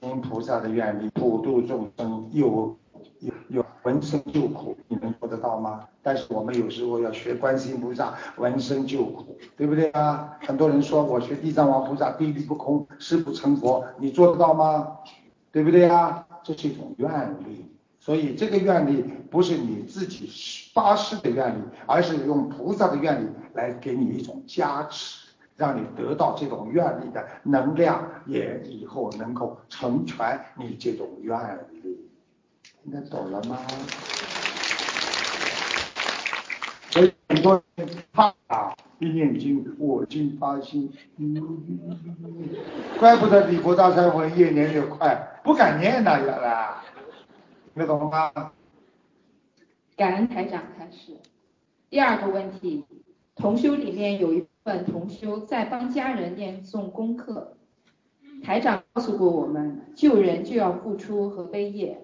[0.00, 2.76] 因菩萨的愿力，普度众生，有。
[3.24, 5.88] 有有闻声救苦，你能做得到吗？
[6.02, 10.36] 但是我们有时候要学观世音菩萨闻声救苦，对不对啊？
[10.46, 14.98] 很多人说我学地藏王菩萨地狱不空，誓不成佛，你做得到吗？
[15.50, 16.26] 对不对啊？
[16.42, 17.10] 这是一种愿
[17.44, 17.64] 力，
[17.98, 20.28] 所以这个愿力不是你自己
[20.74, 31.38] 发誓的愿力，而是用菩萨的愿力来给你一种加持，让你得到这种愿力的能量，也以后能够成全你这种愿
[31.70, 32.03] 力。
[32.84, 33.58] 听得懂了吗？
[36.90, 40.92] 所以很多人怕啊，一念经，我经发心，
[43.00, 46.74] 怪不得李国大忏文越念越快，不敢念了原来，
[47.72, 48.30] 听得懂吗？
[49.96, 51.16] 感恩台长开始。
[51.88, 52.84] 第二个问题，
[53.34, 57.56] 同修里面有一份同修在帮家人念诵功课，
[58.44, 61.98] 台长告诉过我们，救人就要付出和悲业。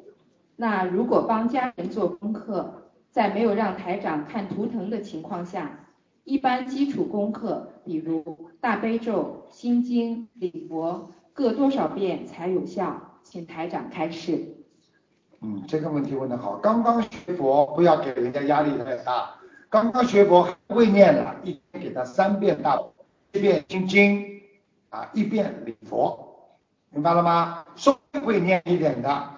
[0.60, 5.86] 那如果帮家人做功课，在没有让台长看图腾的情况下，
[6.24, 13.20] 一般基础功课，比如大悲咒、心经、礼佛，各多少遍才有效？
[13.22, 14.54] 请台长开示。
[15.40, 16.58] 嗯，这个问题问得好。
[16.58, 19.30] 刚刚学佛，不要给人家压力太大。
[19.70, 22.78] 刚刚学佛会念了，一天给他三遍大，
[23.32, 24.42] 一遍心经
[24.90, 26.58] 啊，一遍礼佛，
[26.90, 27.64] 明白了吗？
[27.76, 29.30] 稍微会念一点的，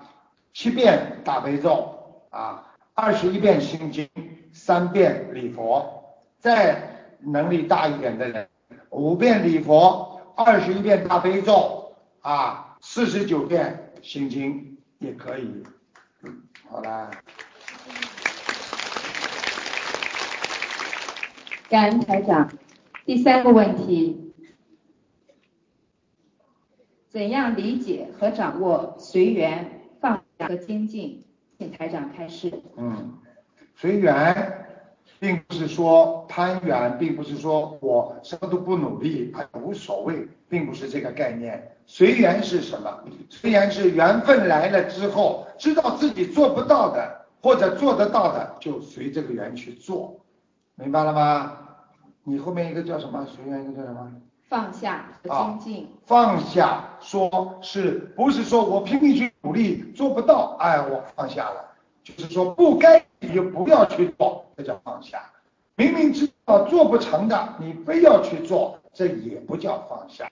[0.53, 4.09] 七遍大悲咒啊，二十一遍心经，
[4.53, 5.99] 三遍礼佛。
[6.39, 8.49] 再能力大一点的人，
[8.91, 15.63] 五遍礼佛，二十一遍大悲咒啊，四十九遍心经也可以。
[16.69, 17.11] 好啦。
[21.69, 22.51] 感恩台长。
[23.05, 24.35] 第三个问题，
[27.09, 29.82] 怎样理解和掌握随缘、
[30.47, 31.22] 和精进？
[31.59, 32.53] 请台长开示。
[32.76, 33.18] 嗯，
[33.76, 34.66] 随缘，
[35.20, 41.76] 并不是说攀缘，并不是说我什么都不努力，哎，无所谓，并不是这个概念。
[41.86, 43.05] 随缘是什么？
[43.28, 50.20] 随缘是缘分来了之后，知道自己做不到的，或者做得到的，就随这个缘去做，
[50.74, 51.59] 明白了吗？
[52.24, 53.24] 你后面一个叫什么？
[53.26, 54.12] 随缘一个叫什么？
[54.53, 55.89] 放下和精进。
[56.05, 61.71] 放下，说是不是说我拼命去努力做不到，哎，我放下了，
[62.05, 65.23] 就是说不该你就不要去做，这叫放下。
[65.77, 70.29] 明明知道做不成的，你非要去做，这也不叫放下。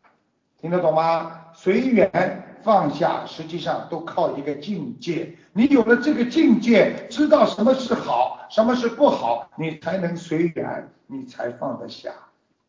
[0.58, 1.46] 听得懂吗？
[1.54, 5.34] 随缘放下，实际上都靠一个境界。
[5.54, 12.12] 你有了这个境界，知道什么是好，什么是不好，你才能随缘，你才放得下。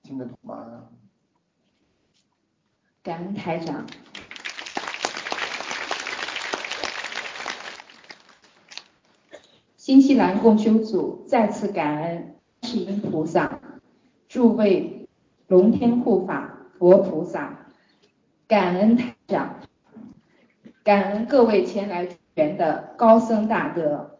[0.02, 0.56] 听得懂吗？
[3.04, 3.84] 感恩台长。
[9.76, 13.60] 新西兰共修组再次感恩世音菩萨、
[14.28, 15.08] 诸位
[15.48, 17.66] 龙天护法、佛菩萨。
[18.48, 19.62] 感恩台长，
[20.84, 24.20] 感恩各位前来助缘的高僧大德，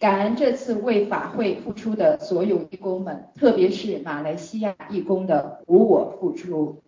[0.00, 6.82] 感恩这次为法会付出的所有义工们，特别是马来西亚义工的无我付出。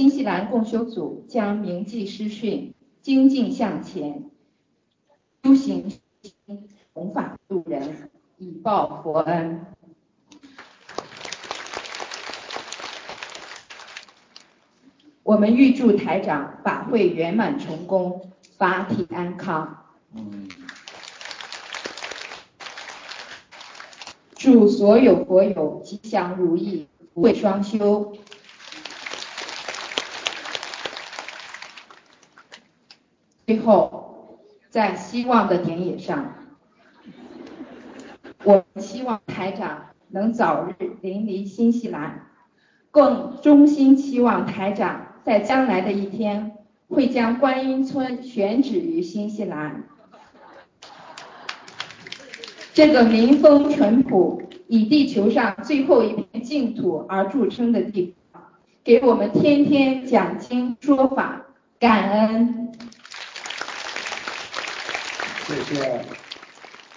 [0.00, 2.72] 新西兰共修组将铭记师训，
[3.02, 4.30] 精进向前，
[5.44, 5.92] 修行
[6.94, 9.66] 弘法度人，以报佛恩。
[15.22, 19.84] 我们预祝台长法会圆满成功，法体安康。
[24.34, 28.16] 祝所有佛友吉祥如意，福慧双修。
[33.50, 34.38] 最后，
[34.68, 36.34] 在希望的田野上，
[38.44, 42.26] 我希望台长能早日临离新西兰，
[42.92, 45.04] 更衷心期望台长。
[45.24, 49.82] 在将来的一天，会将观音村选址于新西兰，
[52.72, 58.40] 这个民风淳朴、以地球上最后一片净土而著称的地方，
[58.84, 61.46] 给我们天天讲经说法，
[61.80, 62.68] 感恩。
[65.50, 66.04] 谢谢，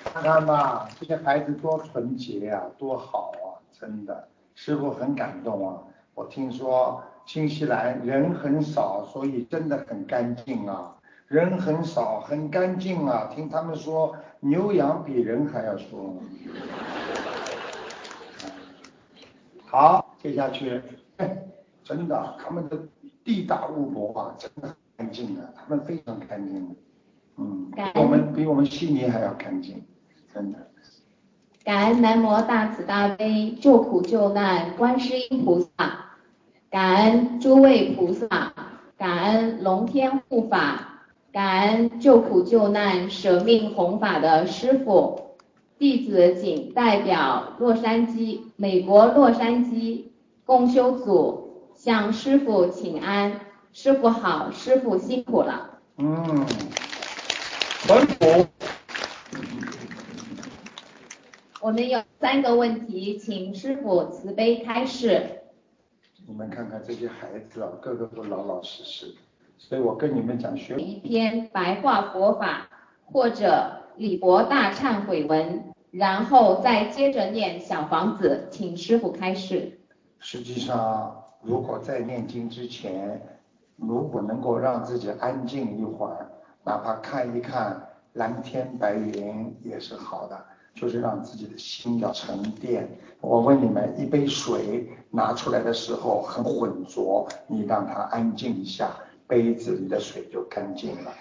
[0.04, 5.82] 看看吧，这些孩子多纯洁啊，多好啊，真的，师傅很感动啊。
[6.14, 7.04] 我听说。
[7.26, 10.93] 新西兰人很少，所以真的很干净啊！
[11.30, 13.32] 人很少，很干净啊！
[13.34, 16.18] 听他们说，牛羊比人还要多。
[19.66, 20.82] 好，接下去，
[21.86, 22.78] 真的，他们的
[23.24, 26.76] 地大物博啊，真的很干净的，他们非常干净。
[27.38, 29.84] 嗯，我们比我们悉尼还要干净，
[30.34, 30.59] 真的。
[31.63, 35.69] 感恩南无大慈大悲救苦救难观世音菩萨。
[36.69, 38.51] 感恩诸位菩萨，
[38.97, 45.36] 感恩龙天护法，感恩救苦救难舍命弘法的师傅，
[45.77, 50.05] 弟子谨代表洛杉矶美国洛杉矶
[50.45, 53.39] 共修组向师傅请安，
[53.71, 55.77] 师傅好，师傅辛苦了。
[55.97, 56.43] 嗯，
[61.59, 65.41] 我们有三个问题，请师傅慈悲开示。
[66.25, 69.15] 你们看看这些孩子啊，个个都老老实实的，
[69.57, 72.69] 所以我跟你们讲学一篇白话佛法
[73.05, 79.79] 或者李博大忏悔文，然后再接着念小房子，请师傅开示。
[80.19, 83.21] 实际上，如果在念经之前，
[83.75, 86.31] 如果能够让自己安静一会儿，
[86.64, 92.89] 哪怕看一看蓝天白云也是好的，就是让自己的心要沉淀。
[93.22, 94.89] 我问你们，一杯水。
[95.16, 98.89] 拿出来的时候很浑浊，你让它安静一下，
[99.28, 101.11] 杯子里的水就干净了，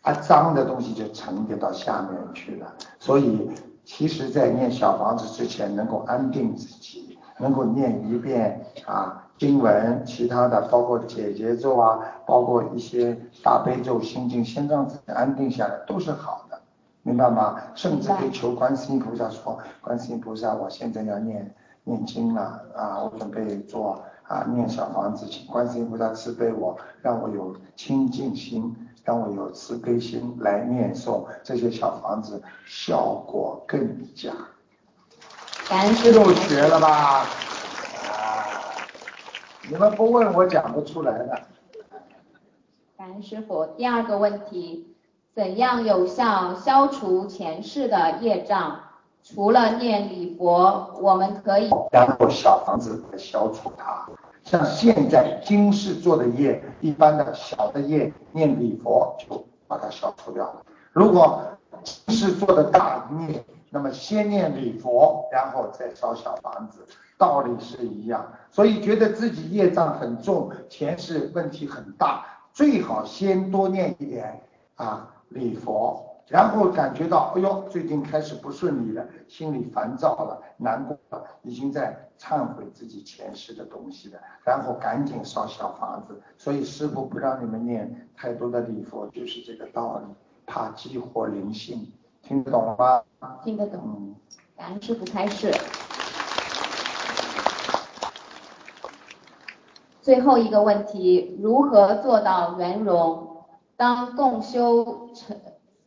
[0.00, 2.74] 啊，脏的东西就沉淀到下面去了。
[2.98, 3.50] 所以，
[3.84, 16.60] 其实，在念小房子之前，能够安定自己，能够念一遍啊经文，其他的包括解节奏啊，包括一些大悲咒、心经，先让自己安定下来，都是好的，
[17.02, 17.60] 明白吗？
[17.74, 21.54] 甚至可以求观世音菩萨说，观世音菩萨，我现在要念。
[21.84, 28.72] 念经了啊，我准备做啊念小房子，请观世音菩萨慈悲我，让我有清净心，
[29.02, 33.80] 让我有慈悲心来念诵这些小房子，效果更
[34.14, 34.30] 佳。
[35.68, 37.26] 感恩师又学了吧？
[39.62, 41.40] 啊，你们不问我讲不出来的。
[42.96, 44.94] 感恩师傅，第二个问题，
[45.34, 48.80] 怎样有效消除前世的业障？
[49.24, 54.04] 除了念礼佛，我们可以然后小房子来消除它。
[54.42, 60.62] 像现在今世做的业，一般的小的业，念礼佛就把它消除掉了。
[60.90, 61.40] 如果
[61.84, 63.44] 今世做的大业，
[63.74, 68.30] 那么先念礼佛，然后再烧小房子，道理是一样。
[68.50, 74.42] 所以觉得自己业障很重，前世问题很大，最好先多念一点
[74.74, 76.06] 啊礼佛。
[76.28, 84.18] 然后感觉到，哎呦，最近开始不顺利了，心里烦躁了，难过了，已经在忏悔自己前世的东西了。
[84.44, 86.20] 然后赶紧烧小房子。
[86.36, 90.14] 所以师傅不让你们念太多的礼佛，就是这个道理，
[90.46, 91.90] 怕激活灵性。
[92.32, 93.02] 听得懂吗？
[93.44, 94.14] 听得懂。
[94.56, 95.52] 感恩师傅开示。
[100.00, 103.44] 最后一个问题，如何做到圆融？
[103.76, 105.38] 当共修成。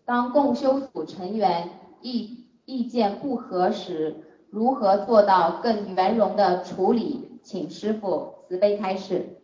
[0.06, 1.68] 当共修组成员
[2.02, 4.16] 意意见不合时，
[4.52, 7.40] 如何做到更圆融的处理？
[7.42, 9.35] 请师傅慈悲开示。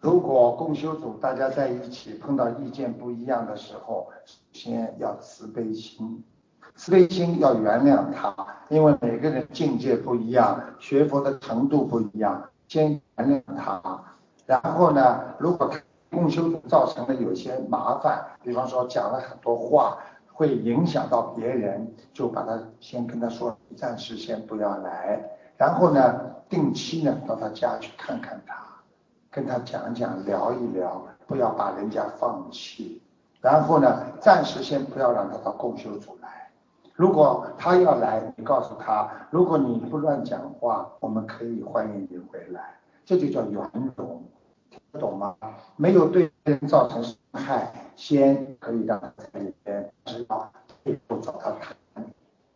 [0.00, 4.08] 如果共修组大家在一起碰到意见不一样的时候，
[4.52, 6.22] 先要慈悲心，
[6.74, 8.34] 慈悲心要原谅他，
[8.68, 14.02] 因为每个人境界不一样，学佛的程度不一样，先原谅他。
[14.46, 15.70] 然后呢，如果。
[16.08, 19.98] 共修组造成了有些麻烦，比方说讲了很多话，
[20.32, 25.20] 会影响到别人，就把他先跟他说，暂时先不要来，
[25.58, 28.54] 然后呢，定期呢到他家去看看他，
[29.36, 33.02] 跟他讲讲，聊一聊，不要把人家放弃，
[33.42, 36.50] 然后呢，暂时先不要让他到共修组来，
[36.94, 44.24] 如果他要来，你告诉他，如果你不乱讲话，我们可以欢迎你回来，这就叫圆融。
[44.98, 45.36] 懂吗？
[45.76, 50.50] 没有对人造成伤害，先可以让他在里边知道，
[50.82, 51.76] 最后找他谈，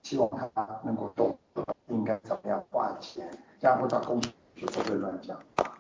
[0.03, 0.51] 希望他
[0.83, 5.75] 能够懂得应该怎么样花钱，然后到公司就不会乱讲话。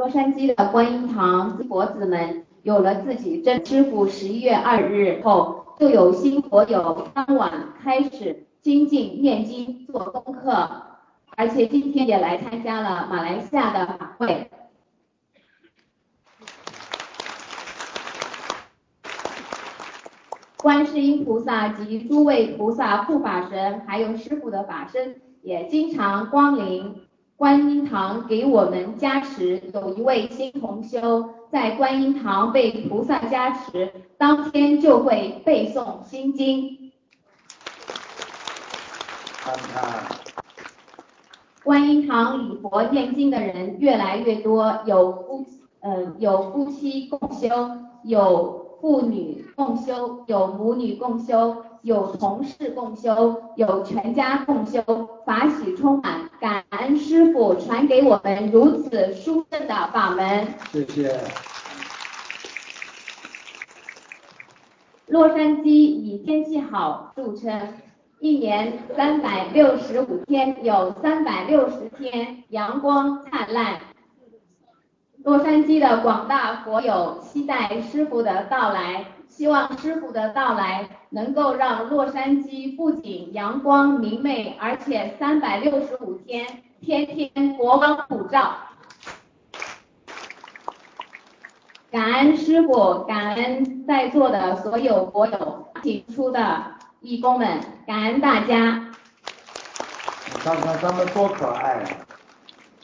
[0.00, 10.70] 洛杉矶的观音堂佛子们有了自己真师傅，十一月二日后，就有新佛友当晚开始精进念经做功课。
[11.36, 14.50] 而且今天也来参加了马来西亚的法会。
[20.56, 27.02] 观世音菩萨及诸位菩萨护法神，还有师傅的法身，也经常光临
[27.40, 29.62] 观音堂给我们加持。
[29.72, 36.92] 有一位新同修在观音堂被菩萨加持，当天就会背诵心经。
[41.64, 45.46] 观音堂礼佛念经的人越来越多，有夫
[45.80, 47.48] 嗯有夫妻共修，
[48.04, 54.82] 有父女共修，有母女共修，有同事共修，有全家共修，
[55.24, 60.48] 法喜充满，感恩师傅传给我们如此殊胜的法门。
[60.72, 61.20] 谢谢。
[65.06, 67.74] 洛杉矶以天气好著称。
[68.20, 73.80] 一年三百六十五天，有三百六十天阳光灿烂。
[75.24, 88.54] 洛杉矶的广大佛友期待师傅的到来，希望师傅的到来能够让洛杉矶不仅阳光明媚，而且三百六十五天天天国光普照。
[91.90, 96.40] 感恩师傅，感恩在座的所有佛友提出的。
[97.02, 98.92] 义工们，感恩大家。
[100.26, 101.82] 你看看他们多可爱，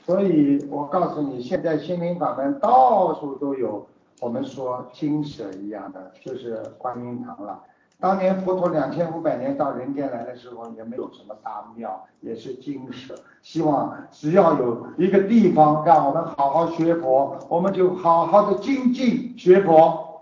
[0.06, 3.86] 所以我告诉你，现在心灵法门到处都有，
[4.20, 7.62] 我们说金舍一样的，就是观音堂了。
[7.98, 13.14] 当年佛陀两千五百年到人间来的时候，也没有什么大庙，也是精舍。
[13.40, 20.20] 希望只要有一个地方让我们好好学佛，我们就好好的精进学佛。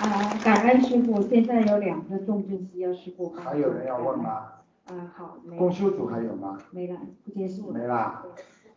[0.00, 1.20] 啊，感恩师傅。
[1.22, 4.44] 现在有两个重症需要师傅还有人要问吗？
[4.90, 5.36] 嗯，好。
[5.58, 6.56] 公修组还有吗？
[6.70, 7.78] 没了，不结束了。
[7.78, 8.22] 没了。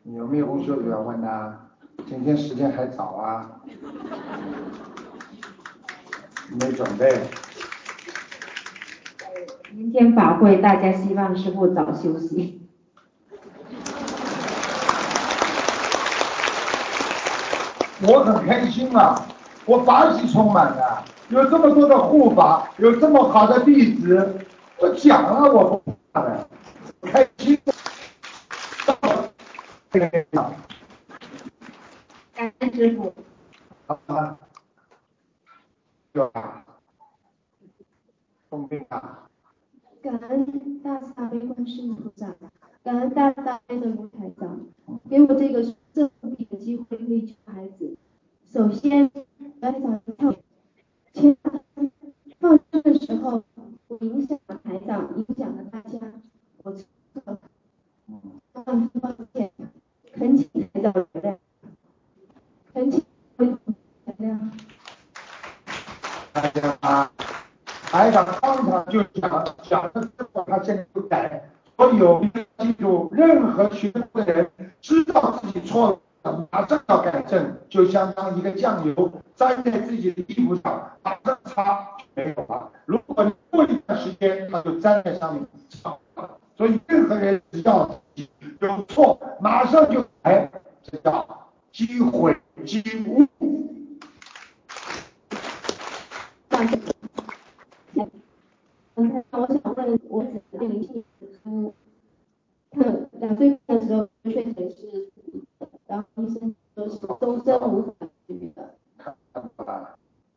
[0.04, 1.60] 有没有公修组要问的？
[2.06, 3.62] 今天时间还早啊。
[6.52, 7.22] 没准备。
[9.72, 12.62] 明天法会，大家希望师傅早休息。
[18.02, 19.28] 我很开心啊，
[19.66, 24.40] 我法喜充满了，有这么多的护法，有这么好的弟子，
[24.78, 26.48] 我讲了我不怕的，
[27.04, 27.60] 开心。
[32.34, 33.14] 感恩师傅。
[34.08, 34.38] 啊。
[36.28, 36.66] 啊，
[38.50, 39.30] 生病啊。
[40.02, 42.34] 感恩大慈大悲观世音菩萨，
[42.84, 44.66] 感恩大慈大悲的卢台长，
[45.10, 47.98] 给我这个生病的机会可以救孩子。
[48.46, 49.10] 首先，
[49.60, 50.34] 台长跳，
[51.12, 51.38] 前
[52.40, 53.44] 放生的时候，
[53.88, 56.00] 我影响了台长，影响了大家，
[56.64, 56.88] 我错
[57.26, 57.40] 了，
[58.54, 59.52] 非常抱歉，
[60.14, 61.38] 恳请台长原谅，
[62.74, 63.04] 恳请
[63.38, 63.60] 原
[64.18, 64.52] 谅。
[66.82, 67.12] 啊，
[67.66, 71.50] 台长当场就讲，讲了之后他现在就改。
[71.78, 72.22] 所有
[72.58, 74.52] 记住，任何学佛的人
[74.82, 82.70] 知道自己错了，马上要改正，就相当一个酱油沾在自己的衣服上，马上擦没有了。
[82.86, 85.48] 如果你过一段时间，它就粘在上面
[85.84, 85.98] 了。
[86.58, 87.90] 所以任何人只要
[88.60, 90.52] 有错，马上就改，
[90.84, 91.26] 这叫
[91.72, 93.26] 积毁积污。
[98.96, 101.06] 嗯，我想问，我子的灵性
[101.42, 101.74] 书，
[102.72, 105.10] 看两岁的时候确诊是，
[105.88, 107.94] 然后医生说是终身无法
[108.28, 108.76] 治愈的。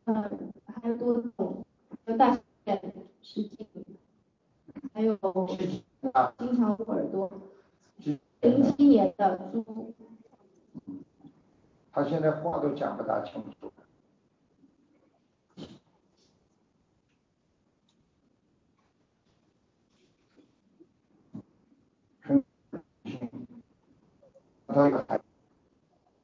[0.05, 1.65] 嗯，还有多种，
[2.05, 2.81] 有大血
[3.21, 3.67] 失禁，
[4.93, 5.17] 还有
[6.37, 7.29] 经常捂耳朵，
[8.39, 9.93] 零七年的猪。
[11.91, 13.73] 他现在话都讲不大清楚。
[24.65, 25.19] 他一个孩，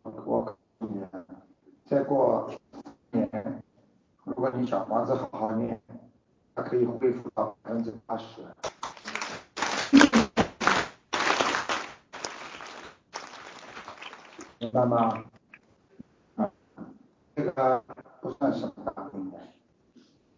[0.02, 1.06] 我告诉你，
[1.86, 2.52] 再过
[3.12, 3.30] 年，
[4.24, 4.34] 如
[4.90, 5.80] 果你小房子好好念，
[6.56, 8.42] 它可以恢复到百分之八十。
[14.58, 15.24] 明白吗？
[16.38, 16.50] 啊，
[17.36, 17.84] 这个
[18.20, 19.38] 不算什么大病的，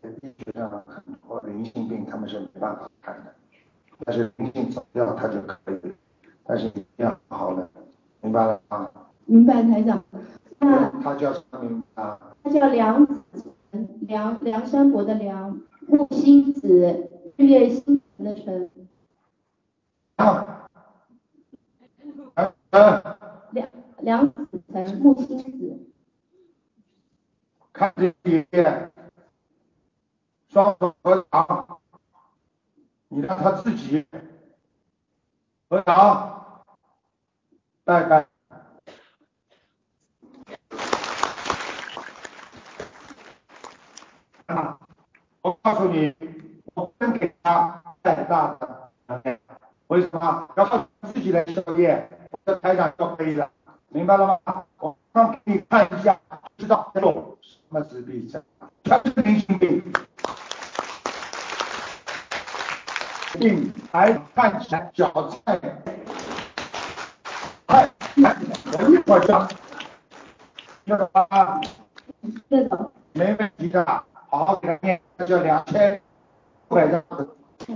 [0.01, 3.33] 在医学上很多灵性病他们是没办法看的，
[4.05, 5.95] 但是灵性走掉他就可以，
[6.45, 7.69] 但是你要好了。
[8.21, 8.89] 明白了吗？
[9.25, 10.03] 明白，台长。
[10.59, 12.19] 那他叫什么名啊？
[12.43, 13.55] 他叫梁子
[14.01, 18.69] 梁梁山伯的梁，木星子，日月星辰的辰。
[20.17, 20.67] 啊。
[23.51, 23.67] 梁
[23.99, 25.79] 梁子辰，木星子。
[27.73, 28.91] 看这一页，
[30.49, 31.79] 双手合掌，
[33.07, 34.05] 你让他自己
[35.69, 36.61] 合掌。
[37.83, 38.27] 拜拜。
[44.45, 44.77] 啊，
[45.41, 46.13] 我告诉你，
[46.73, 49.37] 我不能给他太大的能量，
[49.87, 50.49] 为什么？
[50.57, 53.49] 要靠自己来消业，我的台长就可以了，
[53.87, 54.65] 明白了吗？
[54.79, 56.19] 我刚给你看一下，
[56.57, 58.43] 知道有什么自闭症，
[58.83, 59.93] 全是明星病，
[63.39, 65.59] 病还看起来脚菜。
[67.67, 67.89] 来，
[68.23, 69.47] 我一会儿讲，
[70.85, 71.59] 听懂吗？
[72.49, 72.91] 知道。
[73.13, 73.83] 没问题的，
[74.29, 75.99] 好好给他念，这两千
[76.69, 77.03] 五百张。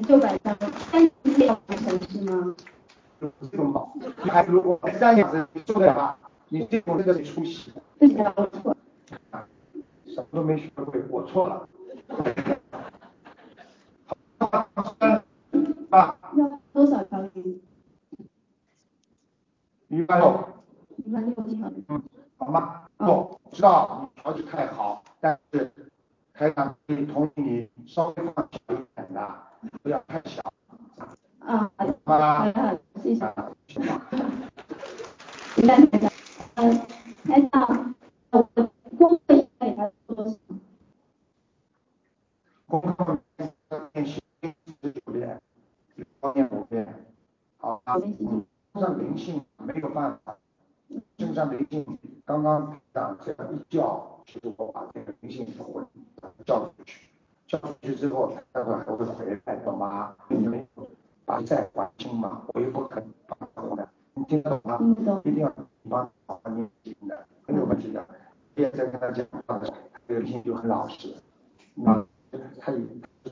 [0.07, 0.55] 六百张，
[0.91, 2.55] 三天要完成是吗？
[3.19, 3.27] 这
[3.57, 3.87] 种嘛，
[4.19, 6.15] 还如果三天子做不了，
[6.49, 7.73] 你这种这个得出息。
[7.97, 8.77] 对不起，我错。
[9.31, 9.47] 啊，
[10.05, 11.67] 什么都没学会，我错了。
[14.37, 14.67] 好，
[15.89, 16.15] 啊。
[16.37, 17.59] 要多少条鱼？
[19.95, 20.27] 明白不？
[21.87, 22.03] 嗯，
[22.37, 22.81] 好吗？
[22.97, 25.71] 不、哦，知道你条件太好，但是
[26.33, 29.35] 台长可同意你稍微放一点的，
[29.81, 30.41] 不要太小。
[31.39, 31.71] 啊，
[32.03, 32.51] 好啦，
[33.01, 33.25] 谢谢。
[36.55, 36.81] 嗯，
[37.23, 37.95] 台长，
[38.31, 40.59] 我工作应该给他做什么？
[42.67, 43.17] 工作
[43.93, 45.41] 练习练习九遍，
[46.33, 46.85] 练五遍，
[47.59, 47.95] 好吧？
[48.19, 48.45] 嗯。
[48.75, 49.41] 灵性
[52.25, 55.85] 刚刚长这样一叫，就是我把这个灵性魂
[56.45, 57.07] 叫出去，
[57.47, 60.15] 叫出去之后，待会还会回来，懂吗？
[60.27, 60.67] 你们
[61.23, 64.79] 把债还清嘛，我又不肯帮他的，你听得懂吗？
[65.23, 65.53] 一定要
[65.89, 68.05] 帮好好念经的，没有问题的。
[68.57, 69.73] 现在跟他讲话的，
[70.07, 71.13] 这个灵性就很老实，
[71.85, 72.05] 啊，
[72.59, 72.79] 他有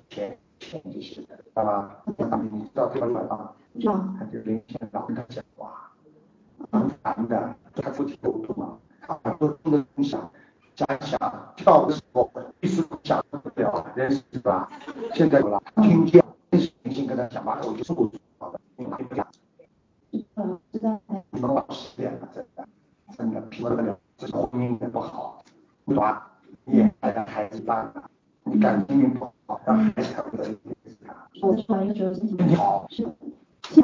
[0.09, 2.03] 钱钱就行了，知道吧？
[2.51, 3.07] 你知道这个
[3.81, 4.15] 吗？
[4.19, 5.91] 他就灵性老跟他讲话。
[6.71, 10.31] 很烦的，他不听沟通嘛，他很多东西想
[10.75, 14.69] 想想跳的时候，一时想不了，人是吧？
[15.13, 19.27] 现在有了，听见，重新跟他讲话，我就不好的，你听不讲。
[20.35, 20.99] 嗯，知道。
[21.31, 22.67] 你们老实点了，真的，
[23.17, 25.43] 真的，听不了，这是婚姻也不好，
[25.85, 26.31] 对吧？
[26.65, 28.09] 你孩子大了，
[28.43, 30.55] 你感情也不好，让孩子不得
[31.41, 33.05] 我传一个就是你好，是，
[33.73, 33.81] 什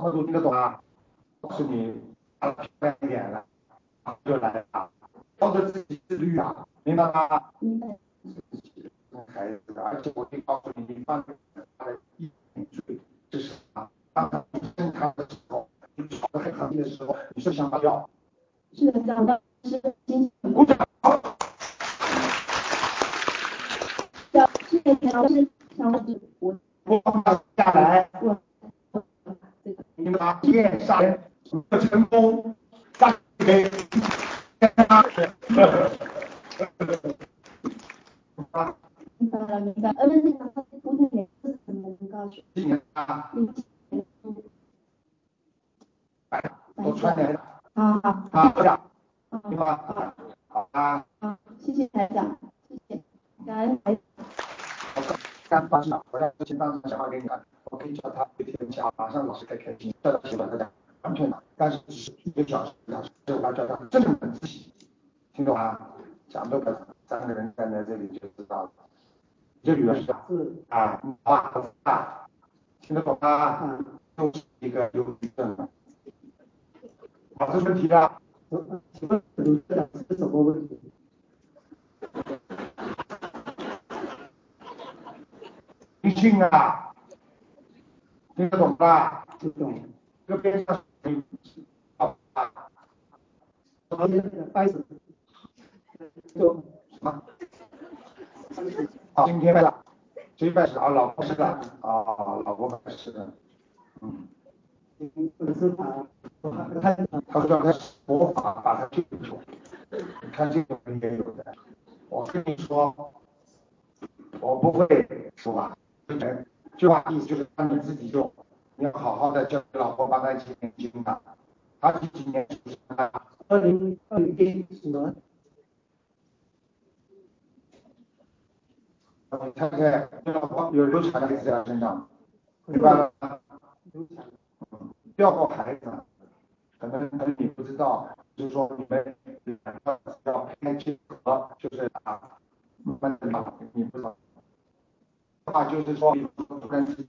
[0.00, 0.80] 么都听得懂啊？
[1.40, 1.94] 告诉你，
[2.40, 3.44] 啊，快一点了，
[4.24, 4.90] 就来了，
[5.38, 7.52] 靠着自己自律啊，明白吗？
[7.60, 7.96] 明白。
[9.32, 13.00] 孩子，而且我可以告诉你，你放他的一点罪，
[13.30, 14.44] 这是啊，当他
[14.76, 18.08] 正常的时候，你吵得很狠的时候，你是想他要？
[18.72, 19.40] 是的，讲的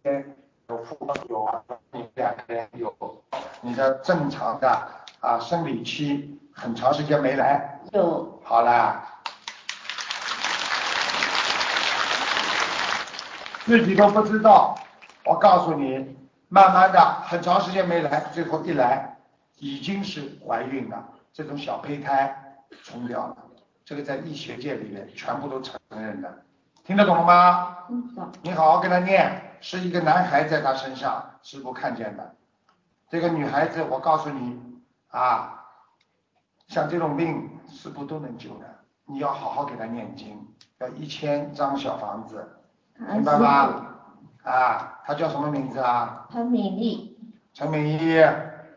[0.04, 0.36] 突然之间
[0.68, 0.86] 有
[1.30, 2.94] 有啊，你两个人有
[3.62, 4.88] 你的正常的
[5.22, 7.80] 啊生理期，很长时间没来。
[7.94, 8.38] 有。
[8.44, 9.02] 好了。
[13.64, 14.78] 自己都不知道，
[15.24, 16.18] 我告诉你，
[16.50, 19.16] 慢慢的很长时间没来，最后一来
[19.60, 21.02] 已经是怀孕了，
[21.32, 23.38] 这种小胚胎冲掉了，
[23.86, 26.44] 这个在医学界里面全部都承认的。
[26.84, 27.78] 听得懂了吗？
[28.42, 32.36] 你好好跟他念，是一个男孩在他身上，师傅看见的。
[33.10, 34.60] 这个女孩子，我告诉你
[35.08, 35.64] 啊，
[36.68, 38.66] 像这种病，师傅都能救的。
[39.06, 40.38] 你要好好给他念经，
[40.80, 42.46] 要一千张小房子，
[42.98, 43.86] 明白吗？
[44.44, 46.28] 啊，他叫什么名字啊？
[46.30, 47.18] 彭敏丽。
[47.54, 48.22] 陈敏义。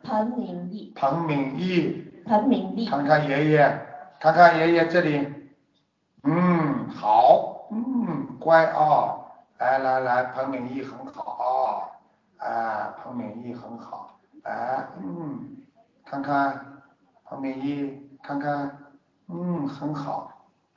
[0.05, 0.93] 彭敏义。
[0.95, 2.23] 彭敏义。
[2.25, 2.87] 彭敏丽。
[2.87, 3.87] 看看爷爷，
[4.21, 5.51] 看看爷爷这里，
[6.23, 7.67] 嗯，好。
[7.73, 9.26] 嗯，乖啊，
[9.59, 11.89] 来来来，彭敏义很好
[12.39, 14.11] 啊，哎，彭敏义很好，
[14.43, 15.57] 哎，嗯，
[16.05, 16.83] 看看
[17.25, 18.79] 彭敏义，看看，
[19.29, 20.31] 嗯，很好，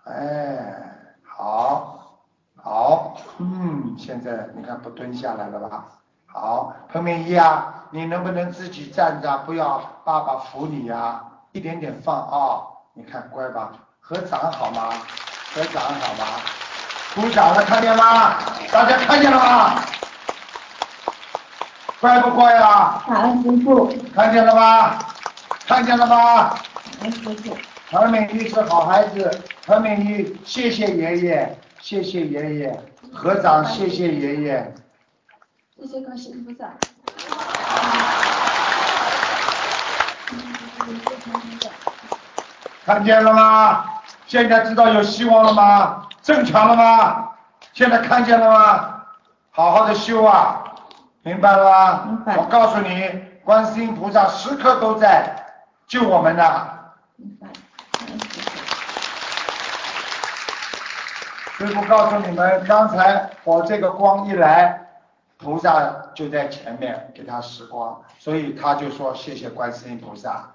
[0.05, 0.81] 哎，
[1.23, 2.21] 好，
[2.55, 5.85] 好，嗯，现在你看不蹲下来了吧？
[6.27, 11.25] 好，彭敏义啊，你能不能自己站着，不要爸爸扶你呀？
[11.51, 12.63] 一点点放啊，
[12.93, 13.73] 你看乖吧？
[13.99, 14.89] 合掌好吗？
[15.53, 16.39] 合掌好吗？
[17.15, 18.35] 鼓掌了，看见吗？
[18.71, 19.81] 大家看见了吗？
[21.99, 23.03] 乖不乖啊？
[23.07, 23.93] 感恩师傅。
[24.15, 24.99] 看见了吗？
[25.67, 26.49] 看见了吗？
[26.49, 26.59] 感
[27.01, 27.57] 恩师傅。
[27.89, 34.73] 陈美玉是好孩子，何美玉，谢谢爷爷，谢谢爷爷，合掌，谢谢爷爷。
[35.75, 36.69] 谢谢观世音菩萨。
[42.85, 43.83] 看见了吗？
[44.27, 46.03] 现在知道有希望了吗？
[46.29, 47.31] 正常了吗？
[47.73, 49.01] 现在看见了吗？
[49.49, 50.63] 好好的修啊，
[51.23, 52.03] 明白了吗？
[52.05, 52.37] 明白。
[52.37, 53.09] 我告诉你，
[53.43, 55.43] 观世音菩萨时刻都在
[55.87, 56.69] 救我们呢。
[57.15, 57.47] 明白。
[61.57, 64.79] 师傅告诉你们，刚才我这个光一来，
[65.39, 70.47] 菩萨就在前面给他施光，所以他就说谢谢观世音菩萨，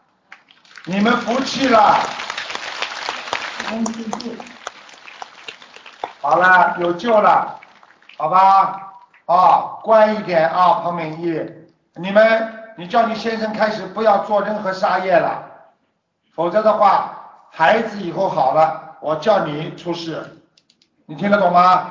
[0.85, 1.99] 你们服气了。
[6.25, 7.61] 好了，有救了，
[8.17, 8.95] 好吧？
[9.27, 15.45] 啊，乖一点啊，彭美玉，你们，你叫你先生开始不要做任何杀业了，
[16.35, 17.11] 否则的话，
[17.51, 20.41] 孩子以后好了，我叫你出事。
[21.05, 21.91] 你听得懂吗？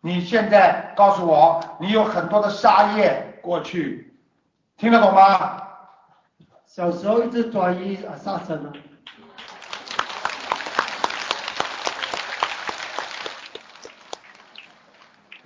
[0.00, 4.18] 你现在告诉我，你有很多的杀业过去，
[4.78, 5.62] 听得懂吗？
[6.64, 8.72] 小时候一直抓一啊杀生啊。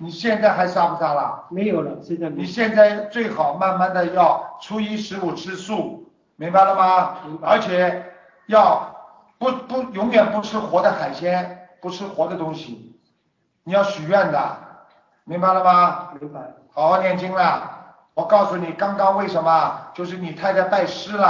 [0.03, 1.45] 你现在还杀不杀了？
[1.49, 2.41] 没有了，现在没。
[2.41, 7.15] 你现在最好慢慢的要初一十五吃素，明白了吗？
[7.41, 8.11] 而且
[8.47, 8.93] 要
[9.37, 12.99] 不不永远不吃活的海鲜，不吃活的东西，
[13.63, 14.57] 你要许愿的，
[15.23, 16.09] 明白了吗？
[16.19, 16.41] 明白。
[16.73, 17.69] 好好念经了。
[18.13, 19.79] 我告诉你，刚刚为什么？
[19.93, 21.27] 就是你太太拜师了，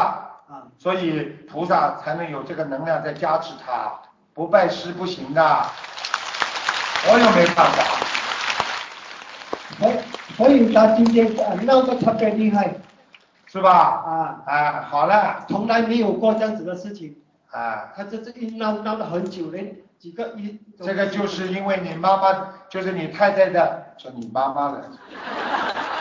[0.49, 3.91] 啊，所以菩萨才能有这个能量在加持他，
[4.33, 5.41] 不拜师不行的，
[7.07, 8.12] 我又没办法。
[9.79, 9.91] 所
[10.35, 12.73] 所以他今天啊闹得特别厉害，
[13.45, 13.71] 是吧？
[14.05, 17.15] 啊，啊，好了，从来没有过这样子的事情，
[17.51, 20.59] 啊，他这这一闹闹了很久连几个一。
[20.83, 24.83] 这个就是因为你妈妈，就是你太太的，说你妈妈的，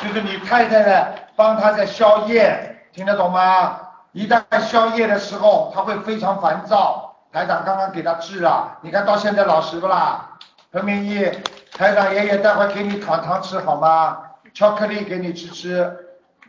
[0.02, 3.78] 就是你太太的，帮他在宵夜，听得懂吗？
[4.12, 7.08] 一旦宵夜的时候，他会非常烦躁。
[7.32, 10.36] 台长刚刚给他治了，你看到现在老实不啦？
[10.70, 11.26] 彭明义，
[11.72, 14.18] 台长爷爷待会给你糖糖吃好吗？
[14.54, 15.98] 巧克力给你吃吃，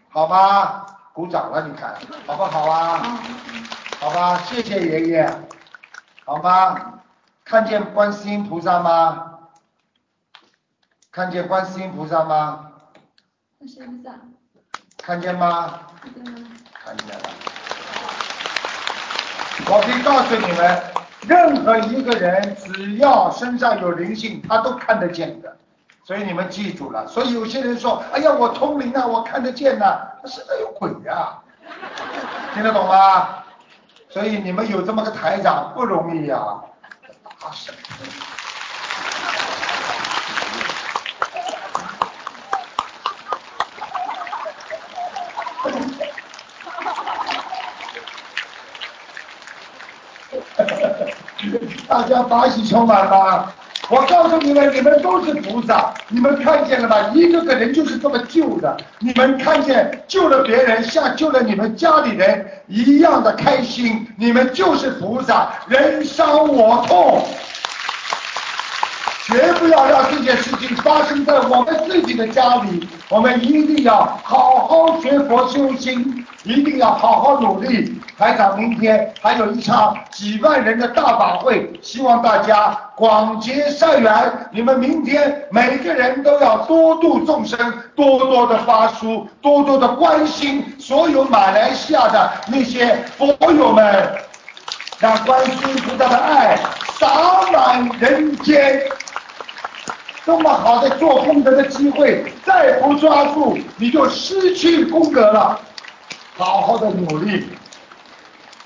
[0.10, 0.86] 好吗？
[1.14, 1.96] 鼓掌了，你看
[2.26, 3.20] 好不好啊？
[4.00, 5.40] 好吧，谢谢爷爷，
[6.26, 7.00] 好吗？
[7.46, 9.40] 看见观世音菩萨吗？
[11.12, 12.72] 看见观世音菩萨吗？
[13.58, 14.16] 观世音菩萨。
[14.98, 15.80] 看见吗？
[16.02, 16.42] 看见了。
[16.74, 17.24] 看见了。
[19.66, 20.93] 我可以告诉你们，
[21.28, 25.56] 任何一个人只要身上有灵性，他都看得见的。
[26.04, 27.08] 所以你们记住了。
[27.08, 31.40] 所以有些人说，哎呀，我通灵啊，我看得见呐、他身上有鬼呀、
[32.54, 33.30] 听得懂吗？
[34.10, 36.73] 所以你们有这么个台长不容易呀、啊。
[51.94, 53.46] 大家法喜充满吗？
[53.88, 57.12] 我告诉你们，你们都是菩萨，你们看见了吧？
[57.14, 67.24] 一个个人就是这么救的，你们看见救了别人，像救了你们家里人一样的开心，你们就是菩萨，人伤我痛。
[69.26, 78.02] 绝不要让这件事情发生在我们自己的家里，我们一定要好好学佛修心，一定要好好努力。
[78.18, 84.12] 台长明天还有一场几万人的大法会，希望大家广结善缘。
[84.52, 87.58] 你们明天每个人都要多度众生，
[87.96, 94.14] 多多的发书，多多的关心所有马来西亚的那些佛友们，
[95.00, 96.58] 让观世音菩萨的爱
[97.00, 98.84] 洒满人间。
[100.26, 105.60] 这么好的做功德的机会，再不抓住，你就失去功德了。
[106.38, 107.50] 好好的努力，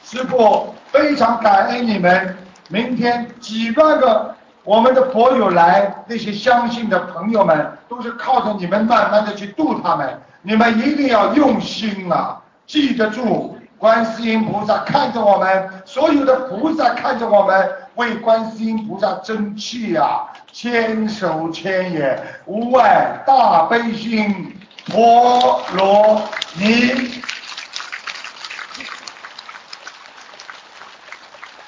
[0.03, 2.37] 师父非常感恩你们。
[2.69, 10.21] 明天几万个我们的佛友来，那些相信的朋友们，都是靠着你们慢慢的去度他们。
[10.43, 13.57] 你们一定要用心啊，记得住。
[13.79, 26.19] 观世音菩萨看着我们，所有的菩萨看着我们，为观世音菩萨争气呀、啊，千手千眼，无碍大悲心，陀罗
[26.55, 27.21] 尼。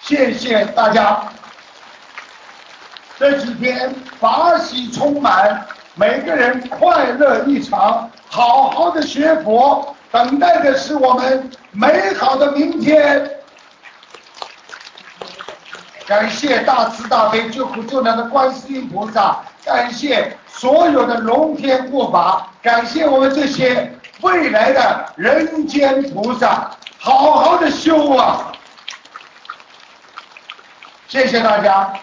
[0.02, 1.22] 谢谢大家，
[3.20, 13.39] 这几天法喜充满，每个人快乐异常，好好的学佛，等待的是我们美好的明天。
[16.10, 28.52] 感谢大慈大悲救苦救难的观世音菩萨，感谢所有的龙天护法，感谢我们这些未来的人间菩萨，好好的修啊！
[31.08, 31.94] 谢谢大家。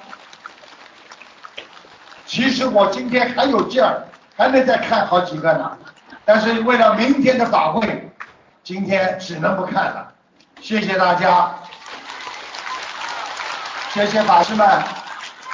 [2.26, 4.06] 其实我今天还有劲儿，
[4.36, 5.76] 还能再看好几个呢，
[6.24, 8.08] 但是为了明天的法会，
[8.62, 10.12] 今天只能不看了。
[10.60, 11.52] 谢谢大家。
[13.96, 14.68] 谢谢法师们，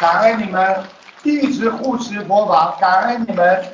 [0.00, 0.82] 感恩你们
[1.22, 3.64] 一直护持佛法，感恩你们，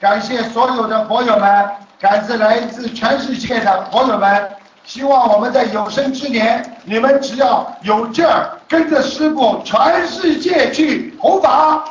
[0.00, 1.70] 感谢所有的佛友们，
[2.00, 4.50] 感谢来自全世界的朋友们。
[4.84, 11.84] 希望我们在有生之年，你们只要有劲儿，跟着师傅全世界去弘法。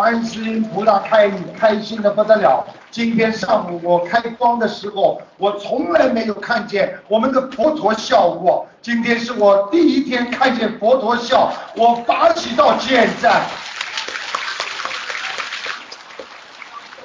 [0.00, 2.64] 观世音菩萨开开心的不得了。
[2.90, 8.66] 今天上午我开光的时候，我从来没有看见我们的佛陀笑过。
[8.80, 13.42] 今天是我第一天看见佛陀笑，我发起到现在，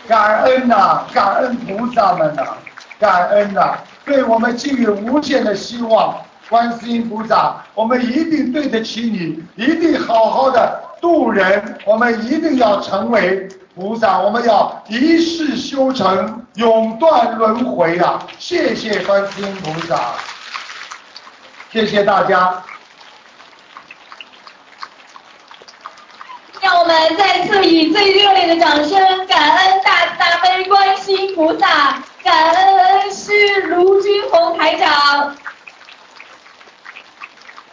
[0.08, 2.46] 感恩呐，感恩菩萨们呐，
[2.98, 6.16] 感恩呐，对我们寄予无限的希望。
[6.48, 10.85] 观世音菩萨，我们一定对得起你，一定好好的。
[11.02, 18.26] 渡人，我们一定要成为菩萨，我们要一世修成，永断轮回啊！
[18.40, 20.14] 谢谢观世音菩萨，
[21.72, 22.64] 谢谢大家。
[26.62, 35.36] 让我们再次以最热烈的掌声，感恩大慈大悲观世音菩萨，感恩恩师卢军宏台长。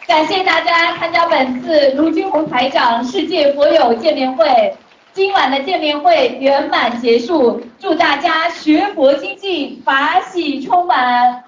[0.05, 4.75] 感谢大家参加本次卢军宏台长世界佛友见面会，
[5.13, 11.43] 今晚的见面会圆满结束，祝大家学佛精进，法喜充满。